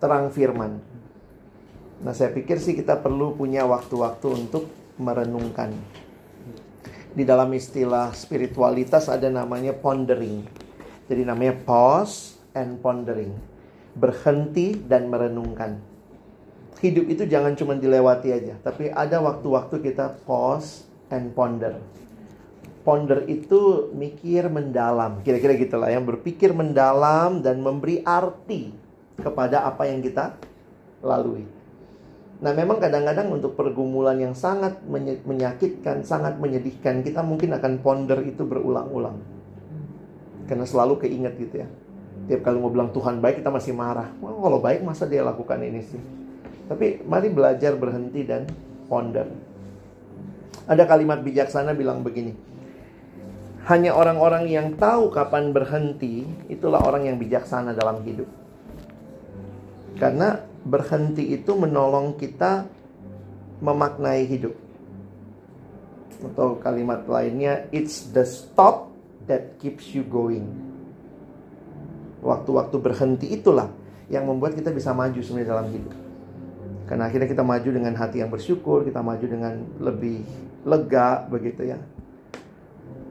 terang 0.00 0.32
firman? 0.32 0.80
Nah, 2.00 2.16
saya 2.16 2.32
pikir 2.32 2.56
sih 2.56 2.72
kita 2.72 2.98
perlu 2.98 3.36
punya 3.36 3.68
waktu-waktu 3.68 4.26
untuk 4.32 4.66
merenungkan. 4.96 5.76
Di 7.12 7.22
dalam 7.28 7.52
istilah 7.52 8.16
spiritualitas 8.16 9.12
ada 9.12 9.28
namanya 9.28 9.76
pondering. 9.76 10.48
Jadi 11.06 11.22
namanya 11.28 11.60
pause 11.60 12.40
and 12.56 12.80
pondering 12.80 13.50
berhenti 13.94 14.78
dan 14.78 15.10
merenungkan. 15.10 15.78
Hidup 16.80 17.06
itu 17.12 17.28
jangan 17.28 17.52
cuma 17.58 17.76
dilewati 17.76 18.32
aja, 18.32 18.56
tapi 18.64 18.88
ada 18.88 19.20
waktu-waktu 19.20 19.84
kita 19.84 20.24
pause 20.24 20.88
and 21.12 21.36
ponder. 21.36 21.76
Ponder 22.80 23.28
itu 23.28 23.92
mikir 23.92 24.48
mendalam, 24.48 25.20
kira-kira 25.20 25.52
gitulah 25.60 25.92
yang 25.92 26.08
berpikir 26.08 26.56
mendalam 26.56 27.44
dan 27.44 27.60
memberi 27.60 28.00
arti 28.00 28.72
kepada 29.20 29.68
apa 29.68 29.86
yang 29.86 30.00
kita 30.00 30.36
lalui. 31.04 31.44
Nah, 32.40 32.56
memang 32.56 32.80
kadang-kadang 32.80 33.28
untuk 33.36 33.52
pergumulan 33.52 34.16
yang 34.16 34.32
sangat 34.32 34.80
menyakitkan, 35.28 36.00
sangat 36.08 36.40
menyedihkan, 36.40 37.04
kita 37.04 37.20
mungkin 37.20 37.52
akan 37.52 37.84
ponder 37.84 38.16
itu 38.24 38.48
berulang-ulang. 38.48 39.20
Karena 40.48 40.64
selalu 40.64 41.04
keinget 41.04 41.36
gitu 41.36 41.60
ya. 41.60 41.68
Tiap 42.32 42.40
kali 42.40 42.56
mau 42.56 42.72
bilang 42.72 42.96
Tuhan 42.96 43.20
baik 43.20 43.44
kita 43.44 43.52
masih 43.52 43.76
marah. 43.76 44.08
Wah, 44.24 44.32
kalau 44.32 44.58
baik 44.58 44.80
masa 44.80 45.04
dia 45.04 45.20
lakukan 45.20 45.60
ini 45.60 45.84
sih? 45.84 46.00
Tapi 46.70 47.04
mari 47.04 47.28
belajar 47.28 47.76
berhenti 47.76 48.24
dan 48.24 48.48
ponder. 48.88 49.28
Ada 50.64 50.88
kalimat 50.88 51.20
bijaksana 51.20 51.76
bilang 51.76 52.00
begini. 52.00 52.32
Hanya 53.68 53.92
orang-orang 53.92 54.48
yang 54.48 54.80
tahu 54.80 55.12
kapan 55.12 55.52
berhenti, 55.52 56.24
itulah 56.48 56.80
orang 56.80 57.04
yang 57.04 57.20
bijaksana 57.20 57.76
dalam 57.76 58.00
hidup. 58.06 58.26
Karena 60.00 60.40
berhenti 60.64 61.36
itu 61.36 61.52
menolong 61.52 62.16
kita 62.16 62.64
memaknai 63.60 64.24
hidup. 64.24 64.56
Atau 66.24 66.56
kalimat 66.60 67.04
lainnya, 67.04 67.68
it's 67.68 68.08
the 68.16 68.24
stop 68.24 68.88
that 69.28 69.60
keeps 69.60 69.92
you 69.92 70.00
going 70.04 70.70
waktu-waktu 72.20 72.76
berhenti 72.78 73.26
itulah 73.32 73.72
yang 74.12 74.28
membuat 74.28 74.56
kita 74.56 74.70
bisa 74.70 74.92
maju 74.92 75.18
sebenarnya 75.20 75.48
dalam 75.48 75.66
hidup. 75.72 75.94
Karena 76.86 77.06
akhirnya 77.06 77.28
kita 77.30 77.44
maju 77.46 77.68
dengan 77.70 77.94
hati 77.94 78.16
yang 78.20 78.30
bersyukur, 78.30 78.82
kita 78.82 79.00
maju 79.00 79.26
dengan 79.26 79.54
lebih 79.78 80.26
lega 80.66 81.24
begitu 81.30 81.70
ya. 81.70 81.78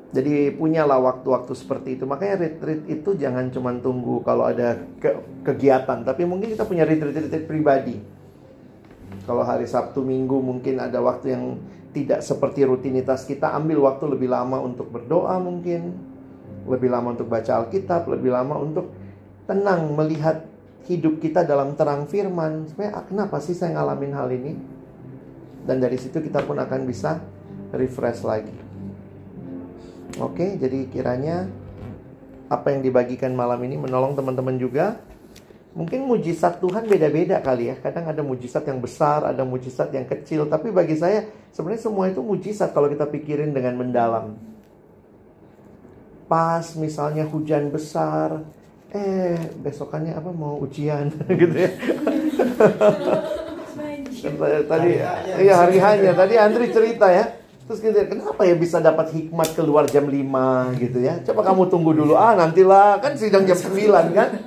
Jadi 0.10 0.58
punyalah 0.58 0.98
waktu-waktu 0.98 1.54
seperti 1.54 2.02
itu. 2.02 2.10
Makanya 2.10 2.42
retreat 2.42 2.82
itu 2.90 3.14
jangan 3.14 3.54
cuma 3.54 3.70
tunggu 3.78 4.26
kalau 4.26 4.50
ada 4.50 4.82
ke 4.98 5.14
kegiatan, 5.46 6.02
tapi 6.02 6.26
mungkin 6.26 6.50
kita 6.50 6.66
punya 6.66 6.82
retreat-retreat 6.82 7.46
pribadi. 7.46 8.02
Kalau 9.30 9.46
hari 9.46 9.70
Sabtu 9.70 10.02
Minggu 10.02 10.42
mungkin 10.42 10.82
ada 10.82 10.98
waktu 10.98 11.38
yang 11.38 11.44
tidak 11.94 12.26
seperti 12.26 12.66
rutinitas 12.66 13.30
kita, 13.30 13.54
ambil 13.54 13.86
waktu 13.86 14.10
lebih 14.10 14.34
lama 14.34 14.58
untuk 14.58 14.90
berdoa 14.90 15.38
mungkin, 15.38 15.94
lebih 16.66 16.90
lama 16.90 17.14
untuk 17.14 17.30
baca 17.30 17.62
Alkitab, 17.62 18.10
lebih 18.10 18.34
lama 18.34 18.58
untuk 18.58 18.90
tenang 19.46 19.94
melihat 19.94 20.46
hidup 20.90 21.22
kita 21.22 21.46
dalam 21.46 21.78
terang 21.78 22.10
firman. 22.10 22.66
Sebenarnya 22.74 22.94
ah, 22.98 23.06
kenapa 23.06 23.38
sih 23.38 23.54
saya 23.54 23.78
ngalamin 23.78 24.14
hal 24.18 24.30
ini? 24.34 24.54
Dan 25.70 25.78
dari 25.78 26.02
situ 26.02 26.18
kita 26.18 26.42
pun 26.50 26.58
akan 26.58 26.82
bisa 26.90 27.22
refresh 27.74 28.26
lagi. 28.26 28.69
Oke, 30.20 30.60
jadi 30.60 30.84
kiranya 30.92 31.48
apa 32.52 32.76
yang 32.76 32.84
dibagikan 32.84 33.32
malam 33.32 33.64
ini 33.64 33.80
menolong 33.80 34.20
teman-teman 34.20 34.60
juga. 34.60 35.00
Mungkin 35.72 36.04
mujizat 36.04 36.60
Tuhan 36.60 36.92
beda-beda 36.92 37.40
kali 37.40 37.72
ya. 37.72 37.80
Kadang 37.80 38.12
ada 38.12 38.20
mujizat 38.20 38.68
yang 38.68 38.84
besar, 38.84 39.24
ada 39.24 39.48
mujizat 39.48 39.88
yang 39.96 40.04
kecil. 40.04 40.52
Tapi 40.52 40.76
bagi 40.76 41.00
saya 41.00 41.32
sebenarnya 41.56 41.88
semua 41.88 42.12
itu 42.12 42.20
mujizat 42.20 42.76
kalau 42.76 42.92
kita 42.92 43.08
pikirin 43.08 43.56
dengan 43.56 43.80
mendalam. 43.80 44.36
Pas 46.28 46.68
misalnya 46.76 47.24
hujan 47.24 47.72
besar, 47.72 48.44
eh 48.90 49.38
besokannya 49.62 50.18
apa 50.18 50.34
mau 50.34 50.58
ujian 50.66 51.14
gitu 51.42 51.56
ya 51.56 51.70
tadi 54.66 54.98
iya 55.46 55.54
hari 55.62 55.78
hanya 55.78 56.12
tadi 56.18 56.34
Andri 56.42 56.74
cerita 56.74 57.06
ya 57.14 57.39
terus 57.70 57.86
gitu 57.86 58.02
kenapa 58.02 58.50
ya 58.50 58.58
bisa 58.58 58.82
dapat 58.82 59.14
hikmat 59.14 59.54
keluar 59.54 59.86
jam 59.86 60.10
5 60.10 60.82
gitu 60.82 61.06
ya. 61.06 61.22
Coba 61.22 61.54
kamu 61.54 61.70
tunggu 61.70 61.94
dulu. 61.94 62.18
Ah 62.18 62.34
nantilah. 62.34 62.98
Kan 62.98 63.14
sidang 63.14 63.46
jam 63.46 63.54
9 63.54 64.10
kan? 64.10 64.42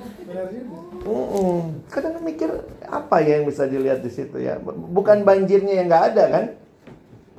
Uh 1.07 1.07
-uh. 1.07 1.59
kadang 1.87 2.19
mikir 2.19 2.51
apa 2.83 3.23
ya 3.23 3.39
yang 3.39 3.47
bisa 3.47 3.63
dilihat 3.63 4.03
di 4.03 4.11
situ 4.11 4.43
ya? 4.43 4.59
Bukan 4.67 5.23
banjirnya 5.23 5.71
yang 5.71 5.87
nggak 5.87 6.05
ada 6.11 6.23
kan? 6.27 6.45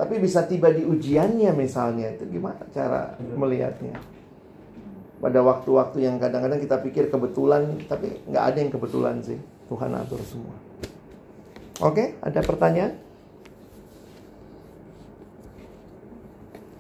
Tapi 0.01 0.25
bisa 0.25 0.49
tiba 0.49 0.73
di 0.73 0.89
ujiannya 0.89 1.53
misalnya 1.53 2.17
itu 2.17 2.33
gimana 2.33 2.65
cara 2.73 3.21
melihatnya? 3.21 4.01
Pada 5.21 5.41
waktu-waktu 5.45 6.01
yang 6.01 6.17
kadang-kadang 6.17 6.65
kita 6.65 6.81
pikir 6.81 7.13
kebetulan, 7.13 7.77
tapi 7.89 8.25
nggak 8.25 8.45
ada 8.45 8.57
yang 8.57 8.73
kebetulan 8.73 9.21
sih. 9.21 9.37
Tuhan 9.69 9.93
atur 9.97 10.21
semua. 10.25 10.57
Oke, 11.85 12.17
ada 12.25 12.41
pertanyaan? 12.41 13.04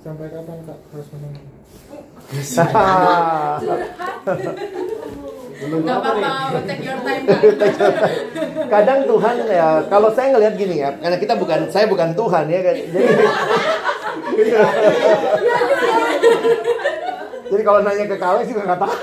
Sampai 0.05 0.29
kapan 0.29 0.59
kak 0.69 0.79
harus 0.93 1.09
menunggu? 1.17 1.41
Gak 5.65 5.97
apa-apa, 5.97 6.61
take 6.69 6.85
your 6.85 7.01
time 7.01 7.25
kak. 7.25 7.41
Kadang 8.77 9.01
Tuhan 9.09 9.37
ya, 9.49 9.81
kalau 9.89 10.13
saya 10.13 10.37
ngelihat 10.37 10.55
gini 10.61 10.77
ya, 10.85 10.93
karena 11.01 11.17
kita 11.17 11.41
bukan, 11.41 11.73
saya 11.73 11.89
bukan 11.89 12.13
Tuhan 12.13 12.45
ya, 12.53 12.61
kan. 12.61 12.77
jadi 12.77 14.53
Jadi 17.55 17.63
kalau 17.63 17.81
nanya 17.87 18.05
ke 18.05 18.17
Kale 18.19 18.45
juga 18.45 18.61
nggak 18.67 18.81
tahu. 18.83 18.95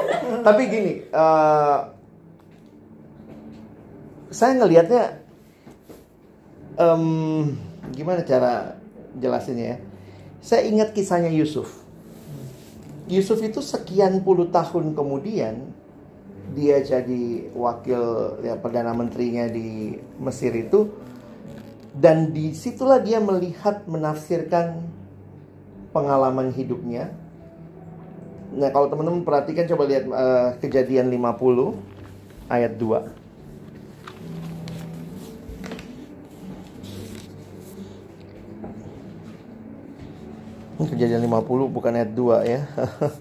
Tapi 0.46 0.62
gini, 0.68 0.92
uh, 1.14 1.88
saya 4.28 4.60
ngelihatnya 4.60 5.24
um, 6.80 7.54
gimana 7.94 8.20
cara 8.26 8.76
jelasinnya 9.16 9.66
ya? 9.76 9.78
Saya 10.40 10.64
ingat 10.66 10.96
kisahnya 10.96 11.28
Yusuf. 11.28 11.84
Yusuf 13.10 13.40
itu 13.44 13.60
sekian 13.60 14.24
puluh 14.24 14.48
tahun 14.48 14.96
kemudian 14.96 15.72
dia 16.50 16.82
jadi 16.82 17.52
wakil 17.54 18.38
ya 18.42 18.58
perdana 18.58 18.90
menterinya 18.90 19.46
di 19.46 19.98
Mesir 20.18 20.50
itu 20.56 20.90
dan 21.94 22.34
di 22.34 22.54
situlah 22.54 22.98
dia 22.98 23.22
melihat 23.22 23.86
menafsirkan 23.86 24.82
pengalaman 25.94 26.50
hidupnya 26.54 27.14
Nah, 28.50 28.68
kalau 28.74 28.90
teman-teman 28.90 29.22
perhatikan 29.22 29.62
coba 29.70 29.86
lihat 29.86 30.04
uh, 30.10 30.58
Kejadian 30.58 31.06
50 31.06 31.78
ayat 32.50 32.74
2. 32.74 33.19
Kejadian 40.88 41.28
50 41.28 41.68
bukan 41.68 41.92
ayat 41.92 42.16
2 42.16 42.40
ya. 42.48 42.64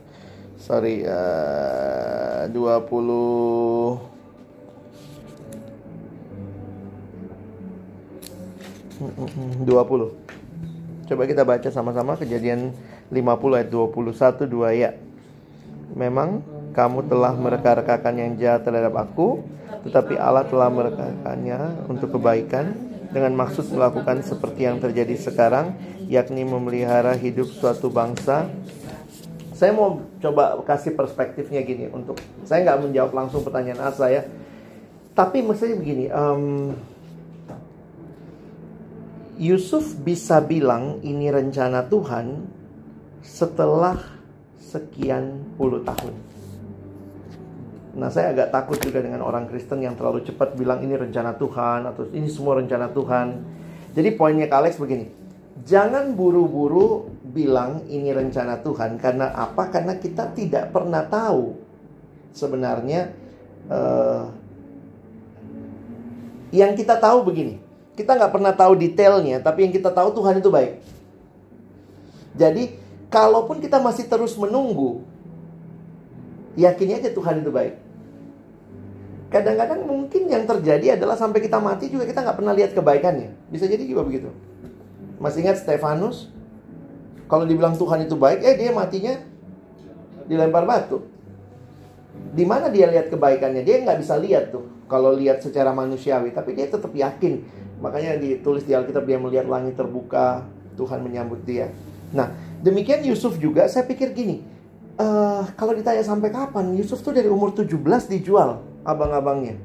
Sorry, 0.66 1.04
uh, 1.04 2.48
20 2.48 4.00
20. 9.64 11.08
Coba 11.10 11.24
kita 11.26 11.44
baca 11.48 11.70
sama-sama 11.72 12.20
kejadian 12.20 12.76
50 13.12 13.58
ayat 13.60 13.70
21 13.72 14.48
2 14.48 14.76
ya. 14.76 14.92
Memang 15.96 16.44
kamu 16.72 17.08
telah 17.12 17.34
mereka-rekakan 17.34 18.16
yang 18.20 18.32
jahat 18.38 18.64
terhadap 18.68 18.94
aku, 18.96 19.42
tetapi 19.88 20.16
Allah 20.16 20.46
telah 20.46 20.70
merekakannya 20.70 21.90
untuk 21.90 22.14
kebaikan 22.20 22.76
dengan 23.10 23.34
maksud 23.34 23.74
melakukan 23.74 24.22
seperti 24.22 24.70
yang 24.70 24.78
terjadi 24.78 25.18
sekarang, 25.18 25.74
yakni 26.10 26.42
memelihara 26.42 27.14
hidup 27.14 27.46
suatu 27.54 27.94
bangsa. 27.94 28.50
Saya 29.54 29.76
mau 29.76 30.02
coba 30.18 30.58
kasih 30.66 30.98
perspektifnya 30.98 31.62
gini 31.62 31.86
untuk 31.94 32.18
saya 32.50 32.66
nggak 32.66 32.90
menjawab 32.90 33.12
langsung 33.14 33.46
pertanyaan 33.46 33.92
Asa 33.92 34.10
ya, 34.10 34.26
tapi 35.14 35.46
maksudnya 35.46 35.78
begini. 35.78 36.10
Um, 36.10 36.74
Yusuf 39.40 39.96
bisa 40.00 40.42
bilang 40.44 41.04
ini 41.04 41.28
rencana 41.28 41.86
Tuhan 41.88 42.50
setelah 43.20 44.00
sekian 44.58 45.56
puluh 45.60 45.84
tahun. 45.84 46.16
Nah, 48.00 48.08
saya 48.08 48.32
agak 48.32 48.56
takut 48.56 48.80
juga 48.80 49.04
dengan 49.04 49.28
orang 49.28 49.44
Kristen 49.52 49.84
yang 49.84 50.00
terlalu 50.00 50.24
cepat 50.24 50.56
bilang 50.56 50.80
ini 50.80 50.96
rencana 50.96 51.36
Tuhan 51.36 51.84
atau 51.84 52.08
ini 52.16 52.32
semua 52.32 52.64
rencana 52.64 52.88
Tuhan. 52.96 53.28
Jadi 53.92 54.10
poinnya 54.16 54.48
Kak 54.48 54.60
Alex 54.64 54.80
begini. 54.80 55.19
Jangan 55.70 56.18
buru-buru 56.18 57.14
bilang 57.30 57.86
ini 57.86 58.10
rencana 58.10 58.58
Tuhan 58.66 58.98
karena 58.98 59.30
apa? 59.38 59.70
Karena 59.70 59.94
kita 60.02 60.34
tidak 60.34 60.74
pernah 60.74 61.06
tahu 61.06 61.54
sebenarnya 62.34 63.14
uh, 63.70 64.34
yang 66.50 66.74
kita 66.74 66.98
tahu 66.98 67.22
begini. 67.22 67.62
Kita 67.94 68.18
nggak 68.18 68.34
pernah 68.34 68.54
tahu 68.58 68.74
detailnya, 68.80 69.38
tapi 69.44 69.70
yang 69.70 69.74
kita 69.76 69.94
tahu 69.94 70.10
Tuhan 70.18 70.42
itu 70.42 70.50
baik. 70.50 70.74
Jadi 72.34 72.64
Kalaupun 73.10 73.58
kita 73.58 73.82
masih 73.82 74.06
terus 74.06 74.38
menunggu, 74.38 75.02
yakin 76.54 77.02
aja 77.02 77.10
Tuhan 77.10 77.42
itu 77.42 77.50
baik. 77.50 77.74
Kadang-kadang 79.34 79.82
mungkin 79.90 80.30
yang 80.30 80.46
terjadi 80.46 80.94
adalah 80.94 81.18
sampai 81.18 81.42
kita 81.42 81.58
mati 81.58 81.90
juga 81.90 82.06
kita 82.06 82.22
nggak 82.22 82.38
pernah 82.38 82.54
lihat 82.54 82.78
kebaikannya. 82.78 83.34
Bisa 83.50 83.66
jadi 83.66 83.82
juga 83.82 84.06
begitu. 84.06 84.30
Masih 85.20 85.46
ingat 85.46 85.62
Stefanus? 85.62 86.32
Kalau 87.30 87.46
dibilang 87.46 87.78
Tuhan 87.78 88.08
itu 88.08 88.18
baik, 88.18 88.42
eh 88.42 88.56
dia 88.58 88.72
matinya 88.74 89.14
dilempar 90.26 90.66
batu. 90.66 91.06
Di 92.34 92.44
mana 92.48 92.74
dia 92.74 92.90
lihat 92.90 93.14
kebaikannya? 93.14 93.62
Dia 93.62 93.86
nggak 93.86 94.00
bisa 94.02 94.18
lihat 94.18 94.50
tuh. 94.50 94.66
Kalau 94.90 95.14
lihat 95.14 95.46
secara 95.46 95.70
manusiawi, 95.70 96.34
tapi 96.34 96.58
dia 96.58 96.66
tetap 96.66 96.90
yakin. 96.90 97.46
Makanya 97.84 98.18
ditulis 98.18 98.66
di 98.66 98.74
Alkitab 98.74 99.06
dia 99.06 99.22
melihat 99.22 99.46
langit 99.46 99.78
terbuka, 99.78 100.50
Tuhan 100.74 101.06
menyambut 101.06 101.46
dia. 101.46 101.70
Nah, 102.10 102.34
Demikian 102.60 103.08
Yusuf 103.08 103.40
juga, 103.40 103.72
saya 103.72 103.88
pikir 103.88 104.12
gini, 104.12 104.44
uh, 105.00 105.48
kalau 105.56 105.72
ditanya 105.72 106.04
sampai 106.04 106.28
kapan, 106.28 106.76
Yusuf 106.76 107.00
tuh 107.00 107.16
dari 107.16 107.32
umur 107.32 107.56
17 107.56 107.72
dijual 108.12 108.60
abang-abangnya. 108.84 109.56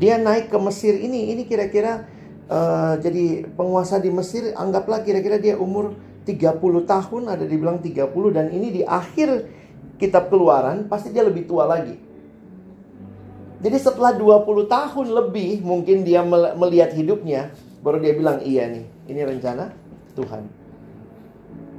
Dia 0.00 0.16
naik 0.16 0.48
ke 0.48 0.56
Mesir 0.56 0.96
ini, 0.96 1.36
ini 1.36 1.44
kira-kira 1.44 2.08
uh, 2.50 2.94
jadi 2.98 3.46
penguasa 3.54 4.02
di 4.02 4.10
Mesir, 4.10 4.50
anggaplah 4.58 5.06
kira-kira 5.06 5.38
dia 5.38 5.54
umur 5.56 5.94
30 6.26 6.58
tahun, 6.84 7.22
ada 7.30 7.44
dibilang 7.46 7.78
30, 7.78 8.10
dan 8.34 8.50
ini 8.50 8.68
di 8.74 8.82
akhir 8.84 9.46
kitab 9.96 10.28
keluaran, 10.28 10.90
pasti 10.90 11.14
dia 11.14 11.22
lebih 11.22 11.46
tua 11.46 11.64
lagi. 11.64 11.96
Jadi 13.60 13.76
setelah 13.76 14.16
20 14.16 14.66
tahun 14.66 15.06
lebih 15.12 15.60
mungkin 15.60 16.02
dia 16.02 16.24
melihat 16.56 16.96
hidupnya, 16.96 17.52
baru 17.84 18.00
dia 18.00 18.12
bilang, 18.16 18.40
iya 18.40 18.68
nih, 18.68 18.84
ini 19.08 19.20
rencana 19.20 19.72
Tuhan. 20.16 20.48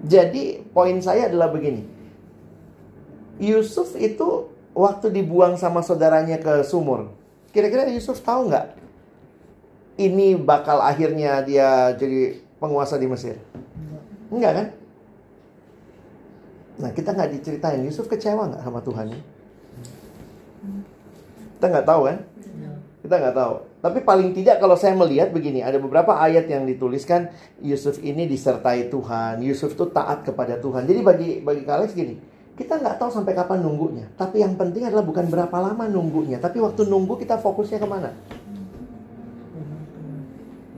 Jadi 0.05 0.65
poin 0.73 0.97
saya 1.01 1.29
adalah 1.29 1.53
begini. 1.53 1.85
Yusuf 3.41 3.97
itu 3.97 4.49
waktu 4.77 5.09
dibuang 5.09 5.57
sama 5.57 5.81
saudaranya 5.81 6.37
ke 6.37 6.61
sumur. 6.65 7.13
Kira-kira 7.49 7.89
Yusuf 7.89 8.21
tahu 8.21 8.49
nggak 8.49 8.80
ini 10.09 10.33
bakal 10.33 10.81
akhirnya 10.81 11.45
dia 11.45 11.93
jadi 11.93 12.41
penguasa 12.57 12.97
di 12.97 13.05
Mesir? 13.05 13.37
Enggak 14.33 14.53
kan? 14.57 14.67
Nah 16.81 16.89
kita 16.89 17.13
nggak 17.13 17.31
diceritain 17.37 17.81
Yusuf 17.85 18.09
kecewa 18.09 18.49
nggak 18.49 18.63
sama 18.65 18.81
Tuhan? 18.81 19.13
Kita 21.57 21.65
nggak 21.69 21.85
tahu 21.85 22.01
kan? 22.09 22.17
Kita 23.01 23.15
nggak 23.17 23.35
tahu. 23.37 23.53
Tapi 23.81 23.99
paling 24.05 24.29
tidak 24.37 24.61
kalau 24.61 24.77
saya 24.77 24.93
melihat 24.93 25.33
begini, 25.33 25.65
ada 25.65 25.81
beberapa 25.81 26.13
ayat 26.21 26.45
yang 26.45 26.69
dituliskan 26.69 27.33
Yusuf 27.61 27.97
ini 28.01 28.29
disertai 28.29 28.93
Tuhan. 28.93 29.41
Yusuf 29.41 29.73
itu 29.73 29.89
taat 29.89 30.21
kepada 30.21 30.61
Tuhan. 30.61 30.85
Jadi 30.85 30.99
bagi 31.01 31.29
bagi 31.41 31.65
kalian 31.65 31.89
gini, 31.93 32.15
kita 32.53 32.77
nggak 32.77 33.01
tahu 33.01 33.09
sampai 33.09 33.33
kapan 33.33 33.65
nunggunya. 33.65 34.05
Tapi 34.13 34.45
yang 34.45 34.53
penting 34.53 34.85
adalah 34.85 35.01
bukan 35.01 35.25
berapa 35.33 35.57
lama 35.57 35.89
nunggunya, 35.89 36.37
tapi 36.37 36.61
waktu 36.61 36.85
nunggu 36.85 37.17
kita 37.17 37.41
fokusnya 37.41 37.81
ke 37.81 37.87
mana? 37.89 38.13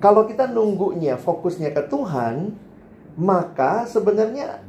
Kalau 0.03 0.27
kita 0.27 0.51
nunggunya 0.51 1.15
fokusnya 1.15 1.71
ke 1.71 1.87
Tuhan, 1.87 2.51
maka 3.15 3.87
sebenarnya 3.87 4.59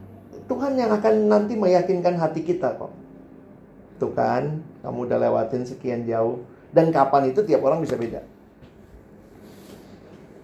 Tuhan 0.47 0.79
yang 0.79 0.95
akan 0.95 1.27
nanti 1.27 1.59
meyakinkan 1.59 2.15
hati 2.23 2.47
kita 2.47 2.79
kok. 2.79 2.95
Tuh 3.99 4.15
kan, 4.15 4.63
kamu 4.87 5.11
udah 5.11 5.19
lewatin 5.19 5.67
sekian 5.67 6.07
jauh 6.07 6.39
dan 6.71 6.95
kapan 6.95 7.35
itu 7.35 7.43
tiap 7.43 7.67
orang 7.67 7.83
bisa 7.83 7.99
beda. 7.99 8.23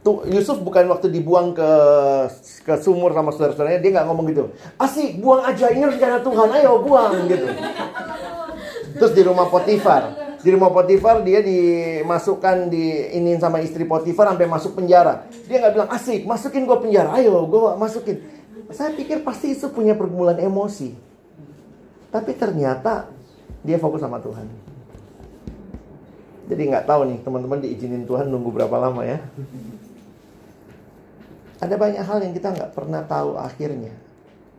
Tuh 0.02 0.26
Yusuf 0.26 0.58
bukan 0.58 0.90
waktu 0.90 1.06
dibuang 1.12 1.54
ke 1.54 1.70
ke 2.66 2.74
sumur 2.82 3.14
sama 3.14 3.30
saudara-saudaranya 3.30 3.78
dia 3.78 3.94
nggak 3.94 4.06
ngomong 4.10 4.26
gitu. 4.32 4.50
Asik, 4.74 5.22
buang 5.22 5.46
aja 5.46 5.70
ini 5.70 5.86
rencana 5.86 6.18
Tuhan, 6.18 6.48
ayo 6.56 6.82
buang 6.82 7.30
gitu. 7.30 7.46
Terus 8.98 9.12
di 9.14 9.22
rumah 9.22 9.46
Potifar, 9.46 10.29
di 10.40 10.48
rumah 10.56 10.72
Potifar 10.72 11.20
dia 11.20 11.44
dimasukkan 11.44 12.72
di 12.72 13.12
ini 13.12 13.36
sama 13.36 13.60
istri 13.60 13.84
Potifar 13.84 14.32
sampai 14.32 14.48
masuk 14.48 14.72
penjara. 14.80 15.28
Dia 15.44 15.60
nggak 15.60 15.74
bilang 15.76 15.90
asik, 15.92 16.24
masukin 16.24 16.64
gue 16.64 16.78
penjara, 16.80 17.12
ayo 17.20 17.44
gue 17.44 17.60
masukin. 17.76 18.16
Saya 18.72 18.94
pikir 18.96 19.20
pasti 19.20 19.52
Yusuf 19.52 19.74
punya 19.76 19.92
pergumulan 19.92 20.38
emosi. 20.40 20.96
Tapi 22.10 22.32
ternyata 22.34 23.10
dia 23.60 23.76
fokus 23.76 24.00
sama 24.00 24.18
Tuhan. 24.22 24.48
Jadi 26.50 26.62
nggak 26.66 26.86
tahu 26.88 27.00
nih 27.06 27.18
teman-teman 27.22 27.58
diizinin 27.62 28.02
Tuhan 28.08 28.26
nunggu 28.26 28.50
berapa 28.50 28.74
lama 28.74 29.06
ya. 29.06 29.22
Ada 31.60 31.76
banyak 31.76 32.02
hal 32.02 32.18
yang 32.24 32.32
kita 32.34 32.48
nggak 32.56 32.72
pernah 32.72 33.04
tahu 33.04 33.36
akhirnya. 33.36 33.92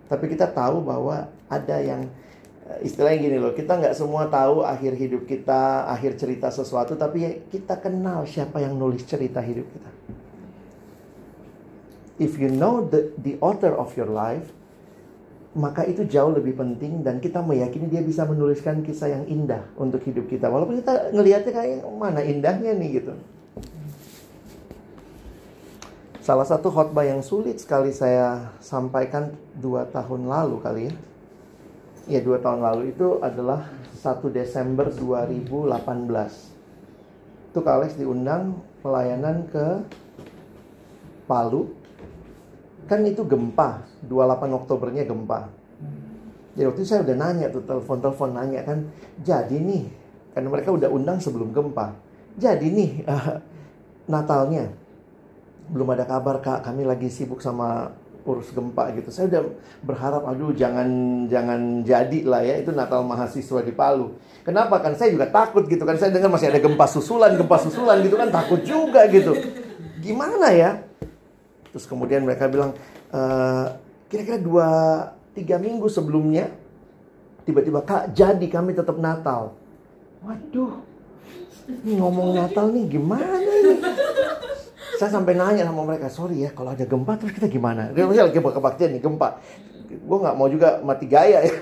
Tapi 0.08 0.30
kita 0.30 0.48
tahu 0.48 0.86
bahwa 0.86 1.28
ada 1.50 1.78
yang 1.82 2.08
istilahnya 2.80 3.20
gini 3.20 3.38
loh, 3.38 3.52
kita 3.52 3.76
nggak 3.76 3.96
semua 3.98 4.32
tahu 4.32 4.64
akhir 4.64 4.96
hidup 4.96 5.28
kita, 5.28 5.92
akhir 5.92 6.16
cerita 6.16 6.48
sesuatu, 6.48 6.96
tapi 6.96 7.44
kita 7.52 7.76
kenal 7.78 8.24
siapa 8.24 8.64
yang 8.64 8.80
nulis 8.80 9.04
cerita 9.04 9.44
hidup 9.44 9.68
kita. 9.68 9.92
If 12.22 12.40
you 12.40 12.48
know 12.48 12.86
the 12.86 13.12
the 13.20 13.36
author 13.44 13.76
of 13.76 13.92
your 14.00 14.08
life, 14.08 14.48
maka 15.58 15.84
itu 15.84 16.08
jauh 16.08 16.32
lebih 16.32 16.56
penting 16.56 17.04
dan 17.04 17.20
kita 17.20 17.44
meyakini 17.44 17.92
dia 17.92 18.00
bisa 18.00 18.24
menuliskan 18.24 18.86
kisah 18.86 19.12
yang 19.12 19.26
indah 19.28 19.68
untuk 19.76 20.00
hidup 20.08 20.32
kita. 20.32 20.48
Walaupun 20.48 20.80
kita 20.80 21.12
ngelihatnya 21.12 21.52
kayak 21.52 21.78
mana 21.92 22.22
indahnya 22.24 22.72
nih 22.78 23.04
gitu. 23.04 23.14
Salah 26.22 26.46
satu 26.46 26.70
khotbah 26.70 27.04
yang 27.04 27.26
sulit 27.26 27.58
sekali 27.58 27.90
saya 27.90 28.54
sampaikan 28.62 29.34
dua 29.58 29.90
tahun 29.90 30.30
lalu 30.30 30.58
kali 30.62 30.84
ya 30.88 30.94
ya 32.10 32.20
dua 32.22 32.42
tahun 32.42 32.62
lalu 32.66 32.94
itu 32.94 33.22
adalah 33.22 33.70
1 34.02 34.22
Desember 34.34 34.90
2018 34.90 36.52
itu 37.52 37.60
Kak 37.60 37.76
Alex 37.84 38.00
diundang 38.00 38.64
pelayanan 38.80 39.44
ke 39.52 39.84
Palu. 41.28 41.68
Kan 42.88 43.04
itu 43.04 43.28
gempa 43.28 43.84
28 44.08 44.58
Oktobernya 44.64 45.04
gempa. 45.04 45.52
Jadi 46.56 46.66
waktu 46.68 46.80
itu 46.84 46.88
saya 46.88 47.04
udah 47.04 47.16
nanya 47.16 47.48
tuh 47.52 47.64
telepon-telepon 47.64 48.36
nanya 48.36 48.64
kan 48.68 48.84
jadi 49.24 49.56
nih 49.56 49.88
karena 50.36 50.48
mereka 50.52 50.76
udah 50.76 50.92
undang 50.92 51.20
sebelum 51.24 51.56
gempa 51.56 51.96
jadi 52.36 52.64
nih 52.64 52.92
uh, 53.08 53.40
Natalnya 54.12 54.68
belum 55.72 55.88
ada 55.96 56.04
kabar 56.04 56.44
kak. 56.44 56.68
Kami 56.68 56.84
lagi 56.84 57.08
sibuk 57.08 57.40
sama 57.40 57.96
urus 58.26 58.54
gempa 58.54 58.94
gitu. 58.94 59.10
Saya 59.10 59.30
udah 59.32 59.42
berharap 59.82 60.24
aduh 60.30 60.54
jangan 60.54 60.88
jangan 61.26 61.82
jadi 61.82 62.20
lah 62.26 62.42
ya 62.46 62.62
itu 62.62 62.70
Natal 62.70 63.02
mahasiswa 63.06 63.62
di 63.66 63.74
Palu. 63.74 64.14
Kenapa? 64.42 64.82
Kan 64.82 64.98
saya 64.98 65.14
juga 65.14 65.30
takut 65.30 65.66
gitu 65.70 65.86
kan. 65.86 65.98
Saya 65.98 66.14
dengar 66.14 66.34
masih 66.34 66.50
ada 66.50 66.62
gempa 66.62 66.86
susulan 66.90 67.38
gempa 67.38 67.58
susulan 67.62 68.02
gitu 68.02 68.18
kan. 68.18 68.30
Takut 68.30 68.62
juga 68.66 69.06
gitu. 69.10 69.34
Gimana 70.02 70.50
ya? 70.54 70.82
Terus 71.72 71.86
kemudian 71.88 72.26
mereka 72.28 72.52
bilang, 72.52 72.76
eh, 73.14 73.66
kira-kira 74.12 74.42
dua 74.42 74.70
tiga 75.32 75.56
minggu 75.56 75.88
sebelumnya, 75.88 76.52
tiba-tiba 77.48 77.80
kak 77.86 78.12
jadi 78.12 78.46
kami 78.50 78.76
tetap 78.76 79.00
Natal. 79.00 79.56
Waduh, 80.22 80.84
ini 81.70 81.98
ngomong 81.98 82.36
Natal 82.36 82.70
nih 82.76 82.86
gimana 82.92 83.40
ini? 83.40 83.74
Saya 85.02 85.18
sampai 85.18 85.34
nanya 85.34 85.66
sama 85.66 85.82
mereka, 85.82 86.14
sorry 86.14 86.46
ya 86.46 86.54
kalau 86.54 86.78
ada 86.78 86.86
gempa 86.86 87.18
terus 87.18 87.34
kita 87.34 87.50
gimana? 87.50 87.90
Dia 87.90 88.06
lagi 88.06 88.38
kebaktian 88.38 88.94
nih 88.94 89.02
gempa. 89.02 89.42
Gue 89.90 90.18
nggak 90.22 90.38
mau 90.38 90.46
juga 90.46 90.78
mati 90.86 91.10
gaya 91.10 91.42
ya. 91.42 91.58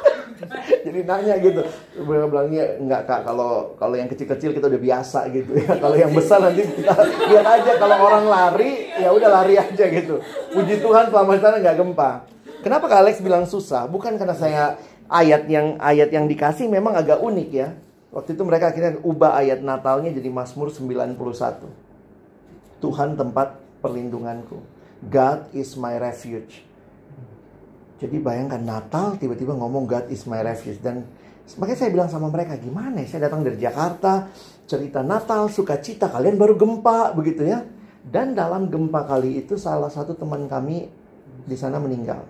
jadi 0.88 1.04
nanya 1.04 1.36
gitu. 1.44 1.60
Mereka 2.00 2.24
bilangnya 2.24 2.64
enggak 2.80 3.04
kak 3.04 3.28
kalau 3.28 3.76
kalau 3.76 4.00
yang 4.00 4.08
kecil-kecil 4.08 4.56
kita 4.56 4.72
udah 4.72 4.80
biasa 4.80 5.28
gitu 5.36 5.60
ya. 5.60 5.76
Kalau 5.84 5.92
yang 5.92 6.08
besar 6.16 6.40
nanti 6.40 6.64
kita 6.80 6.96
lihat 7.04 7.44
aja 7.44 7.72
kalau 7.76 7.96
orang 8.00 8.32
lari 8.32 8.96
ya 8.96 9.12
udah 9.12 9.28
lari 9.28 9.60
aja 9.60 9.84
gitu. 9.84 10.24
Puji 10.56 10.80
Tuhan 10.80 11.12
selama 11.12 11.36
sana 11.36 11.60
nggak 11.60 11.76
gempa. 11.76 12.24
Kenapa 12.64 12.88
kak 12.88 13.00
Alex 13.04 13.20
bilang 13.20 13.44
susah? 13.44 13.84
Bukan 13.92 14.16
karena 14.16 14.32
saya 14.32 14.80
ayat 15.12 15.44
yang 15.52 15.76
ayat 15.84 16.08
yang 16.08 16.24
dikasih 16.24 16.72
memang 16.72 16.96
agak 16.96 17.20
unik 17.20 17.50
ya. 17.52 17.76
Waktu 18.08 18.32
itu 18.32 18.42
mereka 18.48 18.72
akhirnya 18.72 18.96
ubah 19.04 19.36
ayat 19.36 19.60
Natalnya 19.60 20.16
jadi 20.16 20.32
Mazmur 20.32 20.72
91 20.72 21.83
Tuhan 22.84 23.16
tempat 23.16 23.80
perlindunganku. 23.80 24.60
God 25.08 25.48
is 25.56 25.72
my 25.80 25.96
refuge. 25.96 26.60
Jadi 27.96 28.20
bayangkan 28.20 28.60
Natal 28.60 29.16
tiba-tiba 29.16 29.56
ngomong 29.56 29.88
God 29.88 30.12
is 30.12 30.28
my 30.28 30.44
refuge. 30.44 30.84
Dan 30.84 31.08
makanya 31.56 31.78
saya 31.80 31.90
bilang 31.96 32.12
sama 32.12 32.28
mereka 32.28 32.60
gimana 32.60 33.00
ya? 33.00 33.08
Saya 33.08 33.32
datang 33.32 33.40
dari 33.40 33.56
Jakarta 33.56 34.28
cerita 34.68 35.00
Natal 35.00 35.48
sukacita 35.48 36.12
kalian 36.12 36.36
baru 36.36 36.60
gempa 36.60 37.16
begitu 37.16 37.48
ya. 37.48 37.64
Dan 38.04 38.36
dalam 38.36 38.68
gempa 38.68 39.08
kali 39.08 39.40
itu 39.40 39.56
salah 39.56 39.88
satu 39.88 40.12
teman 40.12 40.44
kami 40.44 40.84
di 41.48 41.56
sana 41.56 41.80
meninggal. 41.80 42.20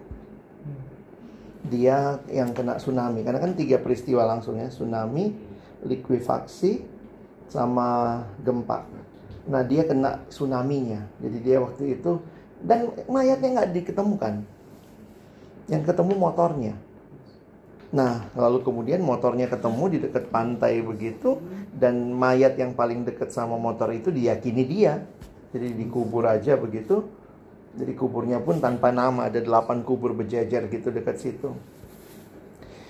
Dia 1.67 2.23
yang 2.31 2.55
kena 2.55 2.79
tsunami. 2.79 3.27
Karena 3.27 3.43
kan 3.43 3.59
tiga 3.59 3.83
peristiwa 3.83 4.23
langsung 4.23 4.55
ya 4.55 4.71
tsunami 4.71 5.35
likuifaksi 5.83 6.87
sama 7.51 8.23
gempa 8.47 9.04
nah 9.45 9.61
dia 9.61 9.85
kena 9.85 10.25
tsunaminya 10.33 11.05
jadi 11.21 11.39
dia 11.45 11.57
waktu 11.61 12.01
itu 12.01 12.21
dan 12.65 12.89
mayatnya 13.13 13.61
nggak 13.61 13.71
diketemukan 13.77 14.35
yang 15.69 15.83
ketemu 15.85 16.13
motornya. 16.17 16.75
Nah, 17.95 18.27
lalu 18.35 18.67
kemudian 18.67 19.01
motornya 19.07 19.47
ketemu 19.47 19.85
di 19.87 19.99
dekat 20.03 20.27
pantai 20.29 20.83
begitu 20.83 21.39
dan 21.71 22.11
mayat 22.11 22.59
yang 22.59 22.75
paling 22.75 23.07
dekat 23.07 23.31
sama 23.31 23.55
motor 23.55 23.95
itu 23.95 24.11
diyakini 24.11 24.65
dia. 24.67 25.07
Jadi 25.55 25.71
dikubur 25.79 26.27
aja 26.27 26.59
begitu. 26.59 27.07
Jadi 27.75 27.93
kuburnya 27.95 28.43
pun 28.43 28.59
tanpa 28.59 28.91
nama, 28.91 29.31
ada 29.31 29.39
delapan 29.39 29.83
kubur 29.87 30.15
berjejer 30.15 30.67
gitu 30.71 30.91
dekat 30.91 31.23
situ. 31.23 31.55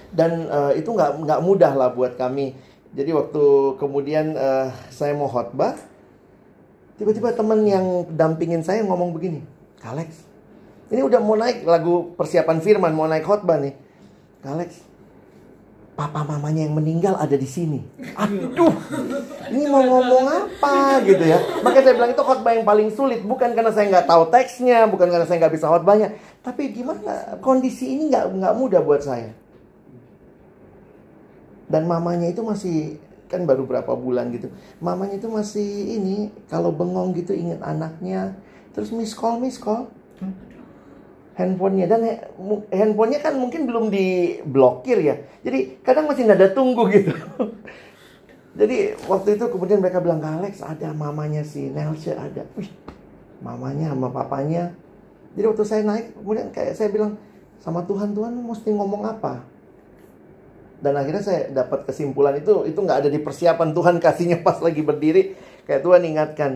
Dan 0.08 0.48
uh, 0.48 0.72
itu 0.72 0.88
nggak 0.88 1.20
nggak 1.20 1.40
mudah 1.44 1.72
lah 1.76 1.92
buat 1.92 2.16
kami. 2.16 2.56
Jadi 2.96 3.10
waktu 3.12 3.44
kemudian 3.76 4.38
uh, 4.38 4.72
saya 4.88 5.12
mau 5.12 5.28
khotbah, 5.28 5.76
tiba-tiba 6.94 7.34
teman 7.34 7.62
yang 7.66 8.06
dampingin 8.14 8.62
saya 8.62 8.82
ngomong 8.86 9.14
begini, 9.14 9.42
Alex, 9.82 10.24
ini 10.92 11.00
udah 11.02 11.20
mau 11.20 11.34
naik 11.34 11.66
lagu 11.66 12.14
persiapan 12.14 12.58
firman, 12.62 12.94
mau 12.94 13.08
naik 13.10 13.26
khotbah 13.26 13.58
nih. 13.58 13.74
Alex, 14.44 14.84
papa 15.94 16.26
mamanya 16.26 16.66
yang 16.66 16.74
meninggal 16.76 17.14
ada 17.16 17.34
di 17.38 17.48
sini. 17.48 17.80
Aduh, 18.18 18.74
ini 19.48 19.64
mau 19.70 19.80
ngomong 19.80 20.24
apa 20.28 21.00
gitu 21.06 21.24
ya. 21.24 21.38
Makanya 21.62 21.84
saya 21.90 21.94
bilang 21.96 22.12
itu 22.12 22.22
khotbah 22.22 22.52
yang 22.52 22.66
paling 22.66 22.90
sulit. 22.92 23.22
Bukan 23.24 23.54
karena 23.54 23.72
saya 23.72 23.88
nggak 23.88 24.06
tahu 24.10 24.22
teksnya, 24.28 24.90
bukan 24.90 25.08
karena 25.08 25.26
saya 25.26 25.38
nggak 25.40 25.54
bisa 25.54 25.66
khotbahnya. 25.70 26.14
Tapi 26.44 26.62
gimana 26.76 27.40
kondisi 27.40 27.96
ini 27.96 28.12
nggak 28.12 28.24
nggak 28.36 28.54
mudah 28.58 28.80
buat 28.84 29.00
saya. 29.00 29.32
Dan 31.64 31.88
mamanya 31.88 32.28
itu 32.28 32.44
masih 32.44 33.00
kan 33.34 33.42
baru 33.42 33.66
berapa 33.66 33.92
bulan 33.98 34.30
gitu. 34.30 34.48
Mamanya 34.78 35.18
itu 35.18 35.26
masih 35.26 35.98
ini 35.98 36.30
kalau 36.46 36.70
bengong 36.70 37.12
gitu 37.18 37.34
ingat 37.34 37.58
anaknya. 37.66 38.38
Terus 38.70 38.94
miss 38.94 39.12
call 39.12 39.42
miss 39.42 39.58
call 39.58 39.90
handphonenya 41.34 41.86
dan 41.90 42.00
handphonenya 42.70 43.18
kan 43.18 43.34
mungkin 43.34 43.66
belum 43.66 43.90
diblokir 43.90 45.02
ya 45.02 45.18
jadi 45.42 45.82
kadang 45.82 46.06
masih 46.06 46.30
nada 46.30 46.46
tunggu 46.54 46.86
gitu 46.94 47.10
Jadi 48.54 48.94
waktu 49.10 49.34
itu 49.34 49.50
kemudian 49.50 49.82
mereka 49.82 49.98
bilang 49.98 50.22
ke 50.22 50.30
Alex 50.30 50.62
ada 50.62 50.94
mamanya 50.94 51.42
si 51.42 51.74
Nelsha 51.74 52.14
ada. 52.14 52.46
Wih, 52.54 52.70
mamanya 53.42 53.90
sama 53.90 54.14
papanya. 54.14 54.70
Jadi 55.34 55.46
waktu 55.50 55.64
saya 55.66 55.82
naik 55.82 56.14
kemudian 56.14 56.54
kayak 56.54 56.78
saya 56.78 56.86
bilang 56.94 57.18
sama 57.58 57.82
Tuhan 57.82 58.14
Tuhan 58.14 58.30
mesti 58.30 58.70
ngomong 58.70 59.10
apa? 59.10 59.42
Dan 60.80 60.98
akhirnya 60.98 61.22
saya 61.22 61.40
dapat 61.50 61.86
kesimpulan 61.88 62.36
itu 62.38 62.66
itu 62.68 62.76
nggak 62.76 63.06
ada 63.06 63.10
di 63.10 63.20
persiapan 63.22 63.70
Tuhan 63.72 63.96
kasihnya 64.02 64.38
pas 64.46 64.58
lagi 64.60 64.82
berdiri. 64.82 65.36
Kayak 65.64 65.82
Tuhan 65.82 66.02
ingatkan, 66.04 66.50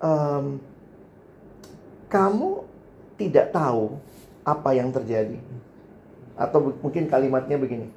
ehm, 0.00 0.46
kamu 2.08 2.50
tidak 3.20 3.52
tahu 3.52 3.98
apa 4.44 4.70
yang 4.76 4.92
terjadi. 4.94 5.36
Atau 6.34 6.74
mungkin 6.80 7.06
kalimatnya 7.06 7.60
begini. 7.60 7.88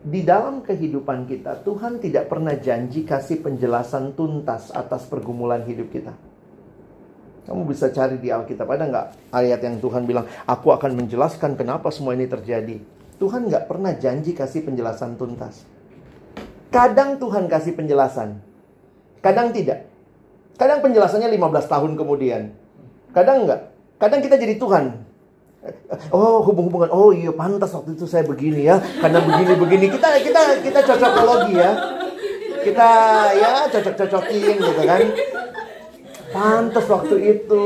Di 0.00 0.24
dalam 0.24 0.64
kehidupan 0.64 1.28
kita, 1.28 1.60
Tuhan 1.60 2.00
tidak 2.00 2.32
pernah 2.32 2.56
janji 2.56 3.04
kasih 3.04 3.44
penjelasan 3.44 4.16
tuntas 4.16 4.72
atas 4.72 5.04
pergumulan 5.04 5.60
hidup 5.68 5.92
kita. 5.92 6.16
Kamu 7.44 7.68
bisa 7.68 7.92
cari 7.92 8.16
di 8.16 8.32
Alkitab, 8.32 8.64
ada 8.64 8.84
nggak 8.88 9.06
ayat 9.34 9.60
yang 9.60 9.76
Tuhan 9.76 10.08
bilang, 10.08 10.24
aku 10.48 10.72
akan 10.72 11.04
menjelaskan 11.04 11.52
kenapa 11.52 11.92
semua 11.92 12.16
ini 12.16 12.24
terjadi. 12.24 12.80
Tuhan 13.20 13.52
nggak 13.52 13.68
pernah 13.68 13.92
janji 13.92 14.32
kasih 14.32 14.64
penjelasan 14.64 15.20
tuntas. 15.20 15.68
Kadang 16.72 17.20
Tuhan 17.20 17.52
kasih 17.52 17.76
penjelasan, 17.76 18.40
kadang 19.20 19.52
tidak. 19.52 19.90
Kadang 20.56 20.80
penjelasannya 20.80 21.28
15 21.28 21.72
tahun 21.72 21.92
kemudian. 21.96 22.52
Kadang 23.12 23.44
enggak. 23.44 23.72
Kadang 24.00 24.20
kita 24.24 24.36
jadi 24.40 24.56
Tuhan. 24.56 25.04
Oh 26.12 26.40
hubung-hubungan. 26.44 26.88
Oh 26.92 27.12
iya 27.12 27.32
pantas 27.32 27.72
waktu 27.76 27.96
itu 27.96 28.08
saya 28.08 28.24
begini 28.24 28.68
ya. 28.68 28.76
Karena 28.76 29.20
begini-begini. 29.20 29.88
Kita 29.92 30.08
kita 30.20 30.40
kita 30.64 30.80
cocokologi 30.84 31.54
ya. 31.56 31.72
Kita 32.60 32.90
ya 33.36 33.50
cocok-cocokin 33.72 34.56
gitu 34.60 34.82
kan. 34.84 35.00
Pantas 36.30 36.86
waktu 36.86 37.16
itu. 37.38 37.64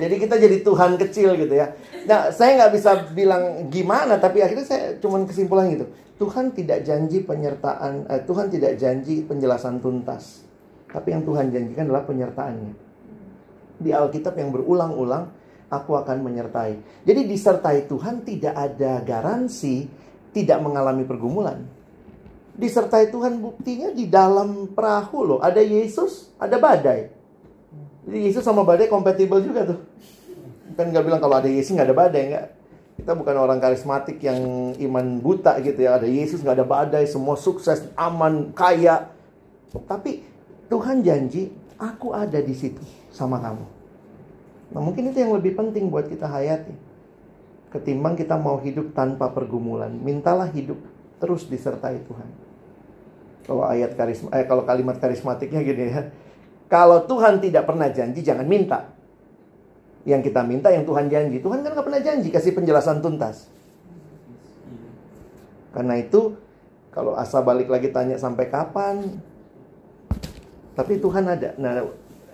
Jadi 0.00 0.14
kita 0.16 0.34
jadi 0.40 0.56
Tuhan 0.64 0.96
kecil 0.96 1.36
gitu 1.36 1.54
ya. 1.54 1.76
Nah 2.08 2.32
saya 2.32 2.56
nggak 2.64 2.72
bisa 2.72 2.90
bilang 3.12 3.68
gimana. 3.68 4.16
Tapi 4.16 4.40
akhirnya 4.40 4.66
saya 4.66 4.84
cuman 4.98 5.28
kesimpulan 5.28 5.68
gitu. 5.72 5.86
Tuhan 6.16 6.56
tidak 6.56 6.84
janji 6.84 7.20
penyertaan. 7.20 8.08
Eh, 8.08 8.22
Tuhan 8.24 8.48
tidak 8.48 8.80
janji 8.80 9.20
penjelasan 9.20 9.84
tuntas. 9.84 10.42
Tapi 10.88 11.12
yang 11.12 11.28
Tuhan 11.28 11.52
janjikan 11.52 11.84
adalah 11.92 12.08
penyertaannya. 12.08 12.72
Di 13.76 13.92
Alkitab 13.92 14.32
yang 14.40 14.48
berulang-ulang, 14.48 15.28
aku 15.68 15.92
akan 16.00 16.24
menyertai. 16.24 17.04
Jadi 17.04 17.20
disertai 17.28 17.84
Tuhan 17.84 18.24
tidak 18.24 18.54
ada 18.56 19.04
garansi 19.04 19.84
tidak 20.36 20.60
mengalami 20.60 21.08
pergumulan. 21.08 21.64
Disertai 22.56 23.08
Tuhan 23.08 23.40
buktinya 23.40 23.88
di 23.92 24.04
dalam 24.08 24.68
perahu 24.72 25.24
loh. 25.24 25.40
Ada 25.40 25.64
Yesus, 25.64 26.32
ada 26.36 26.60
badai. 26.60 27.15
Jadi 28.06 28.18
Yesus 28.30 28.46
sama 28.46 28.62
badai 28.62 28.86
kompatibel 28.86 29.42
juga 29.42 29.66
tuh. 29.66 29.82
Kan 30.78 30.94
nggak 30.94 31.04
bilang 31.04 31.18
kalau 31.18 31.42
ada 31.42 31.50
Yesus 31.50 31.74
nggak 31.74 31.90
ada 31.90 31.96
badai 31.98 32.22
nggak. 32.30 32.46
Kita 32.96 33.12
bukan 33.12 33.36
orang 33.36 33.58
karismatik 33.60 34.22
yang 34.22 34.72
iman 34.78 35.20
buta 35.20 35.58
gitu 35.60 35.84
ya. 35.84 35.98
Ada 35.98 36.08
Yesus 36.08 36.40
nggak 36.40 36.62
ada 36.62 36.66
badai, 36.66 37.04
semua 37.04 37.34
sukses, 37.34 37.90
aman, 37.98 38.54
kaya. 38.54 39.10
Tapi 39.74 40.22
Tuhan 40.70 41.02
janji, 41.02 41.52
aku 41.76 42.14
ada 42.14 42.40
di 42.40 42.54
situ 42.56 42.80
sama 43.12 43.42
kamu. 43.42 43.66
Nah 44.72 44.80
mungkin 44.80 45.12
itu 45.12 45.18
yang 45.20 45.34
lebih 45.34 45.58
penting 45.58 45.90
buat 45.90 46.06
kita 46.08 46.30
hayati. 46.30 46.72
Ketimbang 47.74 48.16
kita 48.16 48.38
mau 48.38 48.56
hidup 48.62 48.94
tanpa 48.94 49.28
pergumulan. 49.34 49.92
Mintalah 49.92 50.48
hidup 50.48 50.78
terus 51.18 51.44
disertai 51.50 52.00
Tuhan. 52.06 52.28
Kalau 53.46 53.62
ayat 53.62 53.94
karisma, 53.94 54.30
eh, 54.34 54.46
kalau 54.46 54.66
kalimat 54.66 54.98
karismatiknya 54.98 55.60
gini 55.62 55.84
ya. 55.90 56.10
Kalau 56.66 57.06
Tuhan 57.06 57.38
tidak 57.38 57.64
pernah 57.64 57.86
janji, 57.86 58.20
jangan 58.20 58.42
minta. 58.44 58.90
Yang 60.02 60.30
kita 60.30 60.42
minta 60.42 60.68
yang 60.68 60.82
Tuhan 60.82 61.06
janji. 61.06 61.38
Tuhan 61.38 61.62
kan 61.62 61.70
gak 61.72 61.82
pernah 61.82 61.98
janji 62.00 62.28
kasih 62.28 62.52
penjelasan 62.52 62.98
tuntas. 62.98 63.46
Karena 65.70 65.94
itu, 65.94 66.34
kalau 66.90 67.14
asa 67.14 67.38
balik 67.40 67.68
lagi 67.68 67.90
tanya 67.90 68.16
sampai 68.16 68.48
kapan, 68.48 69.20
tapi 70.72 70.96
Tuhan 70.96 71.26
ada. 71.26 71.54
Nah, 71.56 71.86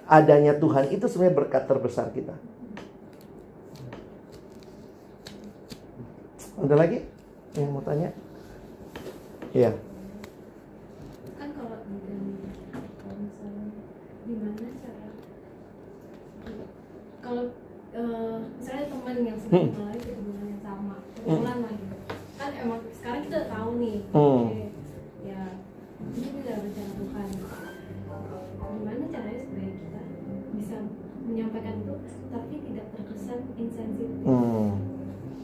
adanya 0.04 0.54
Tuhan 0.54 0.88
itu 0.88 1.04
sebenarnya 1.04 1.36
berkat 1.36 1.64
terbesar 1.64 2.08
kita. 2.10 2.32
Ada 6.54 6.74
lagi 6.76 7.02
yang 7.54 7.68
mau 7.68 7.82
tanya? 7.82 8.12
Iya. 9.50 9.76
kan 11.34 11.48
kalau 11.52 11.76
kalau 12.96 13.16
misalnya 13.18 13.64
gimana 14.22 14.68
cara 14.80 15.08
kalau 17.20 17.44
eh, 17.92 18.36
misalnya 18.56 18.84
teman 18.88 19.16
yang 19.20 19.36
sedang 19.36 19.52
Hmm. 19.52 19.68
mengalami 19.74 20.00
ketemuan 20.00 20.46
yang 20.46 20.62
sama 20.62 20.96
kebetulan 21.12 21.56
lah 21.58 21.72
gitu 21.74 21.96
kan 22.32 22.50
emang 22.56 22.80
sekarang 22.90 23.20
kita 23.22 23.36
udah 23.36 23.50
tahu 23.50 23.70
nih 23.76 23.98
Hmm. 24.08 24.40
oke, 24.48 24.64
ya 25.20 25.42
ini 26.08 26.28
udah 26.40 26.56
rencana 26.58 26.92
Tuhan 26.96 27.26
gimana 28.72 29.04
caranya 29.12 29.38
supaya 29.44 29.68
kita 29.68 30.00
bisa 30.56 30.76
menyampaikan 31.22 31.74
itu 31.76 31.94
tapi 32.30 32.54
tidak 32.64 32.86
terkesan 32.90 33.40
insensitif 33.54 34.24
Hmm. 34.24 34.68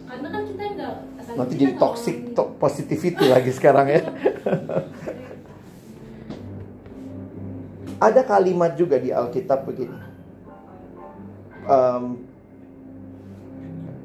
karena 0.08 0.28
kan 0.32 0.42
kita 0.46 0.62
nggak 0.70 0.94
asalnya 1.20 1.38
Nanti 1.38 1.52
kita 1.52 1.60
jadi 1.60 1.68
nggak 1.68 1.82
toxic 1.84 2.16
ngomongin- 2.16 2.36
to 2.88 2.96
positivity 2.96 3.26
lagi 3.28 3.52
sekarang 3.52 3.86
ya. 3.92 4.02
Ada 7.98 8.22
kalimat 8.24 8.78
juga 8.78 8.96
di 8.96 9.10
Alkitab 9.12 9.66
begini. 9.66 9.98
Em, 11.68 12.04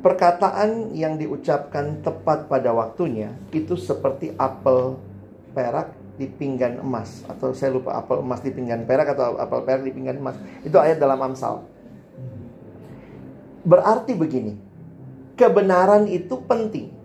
perkataan 0.03 0.91
yang 0.91 1.15
diucapkan 1.15 2.01
tepat 2.03 2.51
pada 2.51 2.73
waktunya 2.75 3.31
itu 3.55 3.77
seperti 3.79 4.36
apel 4.36 4.99
perak 5.55 5.95
di 6.17 6.27
pinggan 6.27 6.81
emas 6.81 7.23
atau 7.25 7.55
saya 7.55 7.73
lupa 7.73 7.97
apel 7.97 8.21
emas 8.21 8.41
di 8.43 8.53
pinggan 8.53 8.86
perak 8.86 9.13
atau 9.13 9.38
apel 9.38 9.61
perak 9.63 9.86
di 9.86 9.93
pinggan 9.93 10.19
emas. 10.19 10.36
Itu 10.65 10.75
ayat 10.81 10.99
dalam 10.99 11.21
Amsal. 11.21 11.63
Berarti 13.63 14.11
begini. 14.17 14.59
Kebenaran 15.39 16.05
itu 16.09 16.36
penting. 16.45 17.03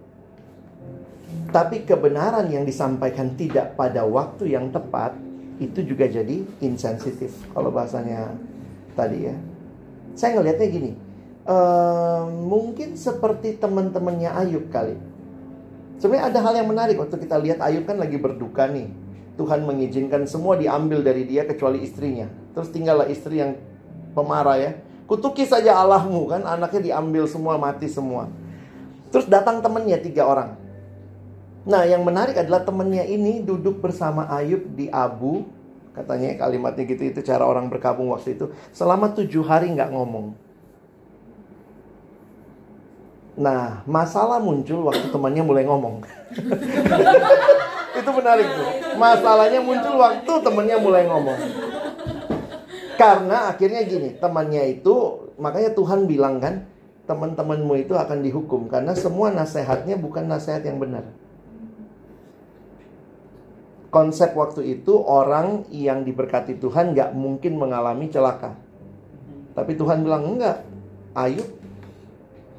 Tapi 1.49 1.89
kebenaran 1.89 2.45
yang 2.53 2.69
disampaikan 2.69 3.33
tidak 3.33 3.73
pada 3.73 4.05
waktu 4.05 4.53
yang 4.53 4.69
tepat 4.69 5.17
itu 5.59 5.81
juga 5.81 6.05
jadi 6.07 6.45
insensitif 6.61 7.35
kalau 7.57 7.73
bahasanya 7.73 8.37
tadi 8.93 9.33
ya. 9.33 9.37
Saya 10.13 10.39
ngelihatnya 10.39 10.69
gini, 10.69 10.93
eh, 11.49 12.23
mungkin 12.29 12.95
seperti 13.01 13.57
teman-temannya 13.57 14.29
Ayub 14.29 14.69
kali. 14.69 14.99
Sebenarnya 15.99 16.31
ada 16.31 16.39
hal 16.45 16.55
yang 16.63 16.69
menarik 16.71 17.01
waktu 17.01 17.17
kita 17.17 17.41
lihat 17.43 17.59
Ayub 17.65 17.89
kan 17.89 17.97
lagi 17.97 18.21
berduka 18.21 18.69
nih. 18.69 18.93
Tuhan 19.39 19.63
mengizinkan 19.63 20.27
semua 20.27 20.59
diambil 20.59 21.01
dari 21.01 21.23
dia 21.25 21.47
kecuali 21.47 21.81
istrinya. 21.81 22.27
Terus 22.59 22.75
tinggallah 22.75 23.07
istri 23.07 23.39
yang 23.39 23.55
pemarah 24.13 24.59
ya. 24.59 24.71
Kutuki 25.07 25.47
saja 25.47 25.79
Allahmu 25.79 26.29
kan 26.29 26.43
anaknya 26.45 26.93
diambil 26.93 27.25
semua 27.25 27.55
mati 27.57 27.87
semua. 27.87 28.29
Terus 29.09 29.25
datang 29.31 29.63
temennya 29.63 29.97
tiga 30.03 30.27
orang. 30.27 30.68
Nah, 31.69 31.85
yang 31.85 32.01
menarik 32.01 32.33
adalah 32.33 32.65
temennya 32.65 33.05
ini 33.05 33.45
duduk 33.45 33.85
bersama 33.85 34.25
Ayub 34.33 34.65
di 34.73 34.89
Abu. 34.89 35.45
Katanya 35.93 36.41
kalimatnya 36.41 36.89
gitu, 36.89 37.13
itu 37.13 37.21
cara 37.21 37.45
orang 37.45 37.69
berkabung 37.69 38.09
waktu 38.09 38.41
itu. 38.41 38.49
Selama 38.73 39.13
tujuh 39.13 39.45
hari 39.45 39.69
nggak 39.77 39.93
ngomong. 39.93 40.33
Nah, 43.37 43.85
masalah 43.85 44.41
muncul 44.41 44.89
waktu 44.89 45.13
temannya 45.13 45.45
mulai 45.45 45.69
ngomong. 45.69 46.01
itu 48.01 48.11
menarik 48.17 48.49
tuh. 48.49 48.69
Masalahnya 48.97 49.61
muncul 49.61 49.95
waktu 50.01 50.33
temannya 50.41 50.77
mulai 50.81 51.05
ngomong. 51.05 51.41
Karena 52.97 53.53
akhirnya 53.53 53.85
gini, 53.85 54.17
temannya 54.17 54.81
itu, 54.81 55.29
makanya 55.37 55.77
Tuhan 55.77 56.09
bilang 56.09 56.41
kan, 56.41 56.65
teman-temanmu 57.05 57.77
itu 57.77 57.93
akan 57.93 58.25
dihukum. 58.25 58.73
Karena 58.73 58.97
semua 58.97 59.29
nasihatnya 59.29 60.01
bukan 60.01 60.25
nasihat 60.25 60.65
yang 60.65 60.81
benar 60.81 61.28
konsep 63.89 64.37
waktu 64.37 64.81
itu 64.81 64.97
orang 65.01 65.65
yang 65.73 66.05
diberkati 66.05 66.61
Tuhan 66.61 66.93
nggak 66.93 67.17
mungkin 67.17 67.57
mengalami 67.57 68.13
celaka. 68.13 68.53
Tapi 69.57 69.75
Tuhan 69.75 70.05
bilang 70.07 70.37
enggak, 70.37 70.63
Ayub, 71.17 71.49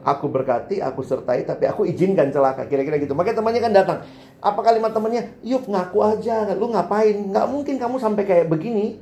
aku 0.04 0.26
berkati, 0.28 0.84
aku 0.84 1.06
sertai, 1.06 1.48
tapi 1.48 1.70
aku 1.70 1.88
izinkan 1.88 2.34
celaka. 2.34 2.68
Kira-kira 2.68 3.00
gitu. 3.00 3.16
Makanya 3.16 3.40
temannya 3.40 3.62
kan 3.62 3.74
datang. 3.74 3.98
Apa 4.44 4.60
kalimat 4.66 4.92
temannya? 4.92 5.32
Yuk 5.46 5.70
ngaku 5.70 5.98
aja, 6.04 6.52
lu 6.58 6.72
ngapain? 6.74 7.16
Nggak 7.16 7.46
mungkin 7.48 7.76
kamu 7.80 7.96
sampai 8.02 8.24
kayak 8.28 8.48
begini 8.52 9.00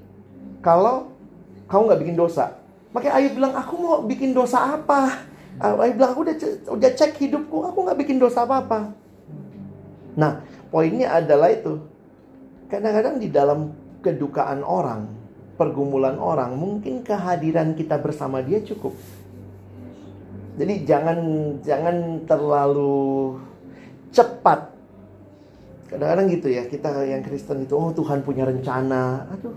kalau 0.61 1.09
kamu 1.71 1.81
nggak 1.89 2.01
bikin 2.05 2.17
dosa. 2.19 2.59
Makanya 2.93 3.13
Ayub 3.17 3.33
bilang, 3.33 3.53
aku 3.55 3.73
mau 3.79 3.95
bikin 4.05 4.31
dosa 4.35 4.77
apa? 4.77 5.25
Ayub 5.57 5.95
bilang, 5.97 6.11
aku 6.13 6.21
udah, 6.27 6.35
udah 6.69 6.89
cek 6.93 7.17
hidupku, 7.17 7.65
aku 7.65 7.77
nggak 7.81 7.97
bikin 7.97 8.17
dosa 8.21 8.45
apa-apa. 8.45 8.93
Nah, 10.17 10.41
poinnya 10.69 11.17
adalah 11.17 11.53
itu 11.53 11.77
kadang-kadang 12.67 13.15
di 13.19 13.27
dalam 13.31 13.71
kedukaan 14.03 14.61
orang, 14.63 15.07
pergumulan 15.55 16.19
orang, 16.19 16.55
mungkin 16.55 17.01
kehadiran 17.01 17.73
kita 17.73 17.97
bersama 17.99 18.43
dia 18.43 18.61
cukup. 18.61 18.93
Jadi 20.57 20.83
jangan 20.83 21.19
jangan 21.61 22.25
terlalu 22.25 23.37
cepat. 24.11 24.73
Kadang-kadang 25.87 26.27
gitu 26.33 26.47
ya, 26.51 26.67
kita 26.67 26.91
yang 27.07 27.23
Kristen 27.23 27.63
itu, 27.63 27.73
oh 27.77 27.95
Tuhan 27.95 28.25
punya 28.25 28.43
rencana. 28.43 29.23
Aduh, 29.31 29.55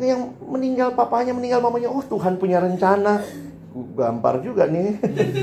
yang 0.00 0.32
meninggal 0.40 0.96
papanya, 0.96 1.36
meninggal 1.36 1.60
mamanya, 1.60 1.92
oh 1.92 2.00
Tuhan 2.00 2.40
punya 2.40 2.62
rencana. 2.62 3.20
Gampar 3.72 4.40
juga 4.40 4.64
nih. 4.64 4.96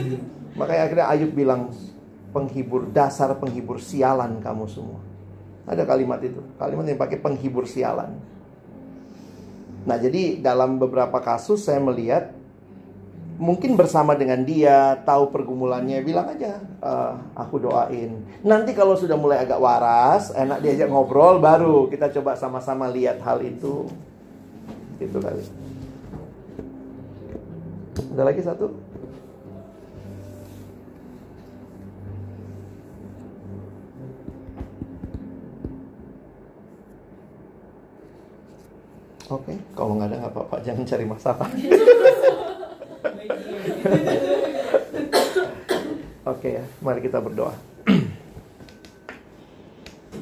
Makanya 0.59 0.81
akhirnya 0.89 1.07
Ayub 1.13 1.31
bilang, 1.37 1.69
penghibur 2.33 2.89
dasar 2.89 3.37
penghibur 3.37 3.77
sialan 3.77 4.41
kamu 4.41 4.65
semua. 4.65 5.08
Ada 5.69 5.85
kalimat 5.85 6.17
itu, 6.25 6.41
kalimat 6.57 6.89
yang 6.89 6.97
pakai 6.97 7.21
penghibur 7.21 7.69
sialan. 7.69 8.17
Nah, 9.85 9.97
jadi 10.01 10.41
dalam 10.41 10.81
beberapa 10.81 11.21
kasus 11.21 11.69
saya 11.69 11.77
melihat 11.77 12.33
mungkin 13.39 13.79
bersama 13.79 14.17
dengan 14.19 14.43
dia 14.43 14.99
tahu 15.07 15.31
pergumulannya 15.31 16.03
bilang 16.03 16.27
aja 16.33 16.59
uh, 16.83 17.15
aku 17.37 17.61
doain. 17.63 18.19
Nanti 18.43 18.75
kalau 18.75 18.99
sudah 18.99 19.15
mulai 19.15 19.39
agak 19.39 19.61
waras 19.61 20.35
enak 20.35 20.59
diajak 20.59 20.91
ngobrol 20.91 21.39
baru 21.39 21.87
kita 21.87 22.11
coba 22.19 22.35
sama-sama 22.35 22.91
lihat 22.91 23.23
hal 23.23 23.39
itu. 23.39 23.87
Itu 24.99 25.17
kali. 25.23 25.45
Ada 28.11 28.23
lagi 28.27 28.41
satu 28.43 28.88
Oke, 39.29 39.53
okay. 39.53 39.57
kalau 39.77 39.93
nggak 39.93 40.09
ada 40.09 40.25
nggak 40.25 40.33
apa-apa, 40.33 40.57
jangan 40.65 40.89
cari 40.89 41.05
masalah. 41.05 41.45
Oke 46.33 46.57
ya, 46.57 46.65
mari 46.81 47.05
kita 47.05 47.21
berdoa. 47.21 47.53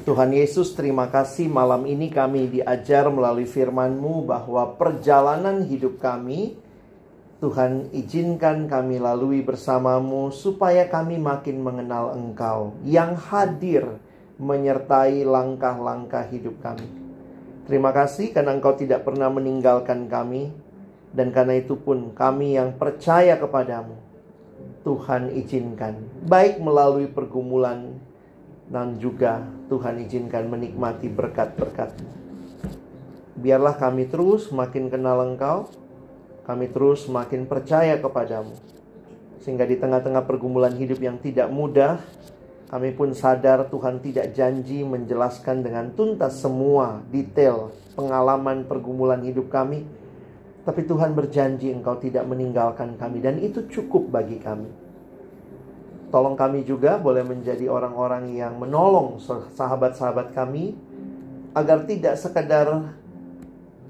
Tuhan 0.04 0.30
Yesus, 0.36 0.76
terima 0.76 1.08
kasih 1.08 1.48
malam 1.48 1.88
ini 1.88 2.12
kami 2.12 2.52
diajar 2.52 3.08
melalui 3.08 3.48
firman-Mu 3.48 4.28
bahwa 4.28 4.76
perjalanan 4.76 5.64
hidup 5.64 5.96
kami, 6.04 6.60
Tuhan 7.40 7.88
izinkan 7.96 8.68
kami 8.68 9.00
lalui 9.00 9.40
bersamamu 9.40 10.28
supaya 10.36 10.84
kami 10.84 11.16
makin 11.16 11.64
mengenal 11.64 12.12
Engkau 12.12 12.76
yang 12.84 13.16
hadir 13.16 13.88
menyertai 14.36 15.24
langkah-langkah 15.24 16.28
hidup 16.28 16.60
kami. 16.60 17.07
Terima 17.68 17.92
kasih 17.92 18.32
karena 18.32 18.56
Engkau 18.56 18.72
tidak 18.72 19.04
pernah 19.04 19.28
meninggalkan 19.28 20.08
kami, 20.08 20.48
dan 21.12 21.28
karena 21.36 21.60
itu 21.60 21.76
pun 21.76 22.16
kami 22.16 22.56
yang 22.56 22.72
percaya 22.80 23.36
kepadamu. 23.36 23.92
Tuhan 24.88 25.36
izinkan. 25.36 26.00
Baik 26.24 26.64
melalui 26.64 27.06
pergumulan 27.12 28.00
Dan 28.68 29.00
juga 29.00 29.40
Tuhan 29.72 29.96
izinkan 30.04 30.44
menikmati 30.48 31.08
berkat-berkat. 31.08 31.92
Biarlah 33.36 33.80
kami 33.80 34.04
terus 34.12 34.52
makin 34.52 34.92
kenal 34.92 35.24
engkau 35.24 35.72
Kami 36.44 36.68
terus 36.68 37.08
makin 37.08 37.48
percaya 37.48 37.96
kepadamu. 37.96 38.52
Sehingga 39.40 39.64
di 39.64 39.76
tengah-tengah 39.80 40.24
pergumulan 40.24 40.72
hidup 40.76 41.00
yang 41.00 41.16
tidak 41.20 41.48
mudah 41.48 42.00
kami 42.68 42.92
pun 42.92 43.16
sadar 43.16 43.72
Tuhan 43.72 44.04
tidak 44.04 44.36
janji 44.36 44.84
menjelaskan 44.84 45.64
dengan 45.64 45.88
tuntas 45.96 46.36
semua 46.36 47.00
detail 47.08 47.72
pengalaman 47.96 48.68
pergumulan 48.68 49.24
hidup 49.24 49.48
kami 49.48 49.88
tapi 50.68 50.84
Tuhan 50.84 51.16
berjanji 51.16 51.72
engkau 51.72 51.96
tidak 51.96 52.28
meninggalkan 52.28 53.00
kami 53.00 53.24
dan 53.24 53.40
itu 53.40 53.64
cukup 53.72 54.12
bagi 54.12 54.36
kami. 54.36 54.68
Tolong 56.12 56.36
kami 56.36 56.60
juga 56.68 57.00
boleh 57.00 57.24
menjadi 57.24 57.72
orang-orang 57.72 58.36
yang 58.36 58.60
menolong 58.60 59.16
sahabat-sahabat 59.56 60.36
kami 60.36 60.76
agar 61.56 61.88
tidak 61.88 62.20
sekedar 62.20 62.92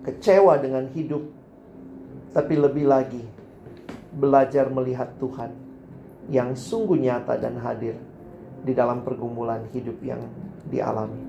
kecewa 0.07 0.55
dengan 0.63 0.87
hidup 0.95 1.27
tapi 2.31 2.55
lebih 2.55 2.87
lagi 2.87 3.27
belajar 4.15 4.71
melihat 4.71 5.11
Tuhan 5.19 5.51
yang 6.31 6.55
sungguh 6.55 6.95
nyata 6.95 7.43
dan 7.43 7.59
hadir 7.59 7.99
di 8.63 8.73
dalam 8.75 9.07
pergumulan 9.07 9.67
hidup 9.71 9.99
yang 10.03 10.23
dialami. 10.69 11.21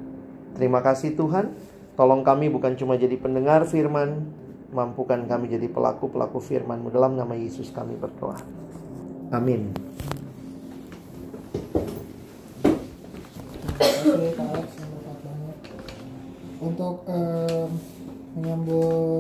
Terima 0.58 0.82
kasih 0.82 1.14
Tuhan, 1.14 1.54
tolong 1.94 2.26
kami 2.26 2.50
bukan 2.50 2.76
cuma 2.76 2.98
jadi 2.98 3.16
pendengar 3.16 3.64
firman, 3.70 4.28
mampukan 4.70 5.26
kami 5.26 5.50
jadi 5.50 5.70
pelaku-pelaku 5.70 6.42
firman-Mu 6.42 6.90
dalam 6.94 7.18
nama 7.18 7.34
Yesus 7.34 7.74
kami 7.74 7.98
berdoa. 7.98 8.38
Amin. 9.30 9.70
Untuk 16.60 17.08
eh, 17.08 17.66
menyambut 18.36 19.20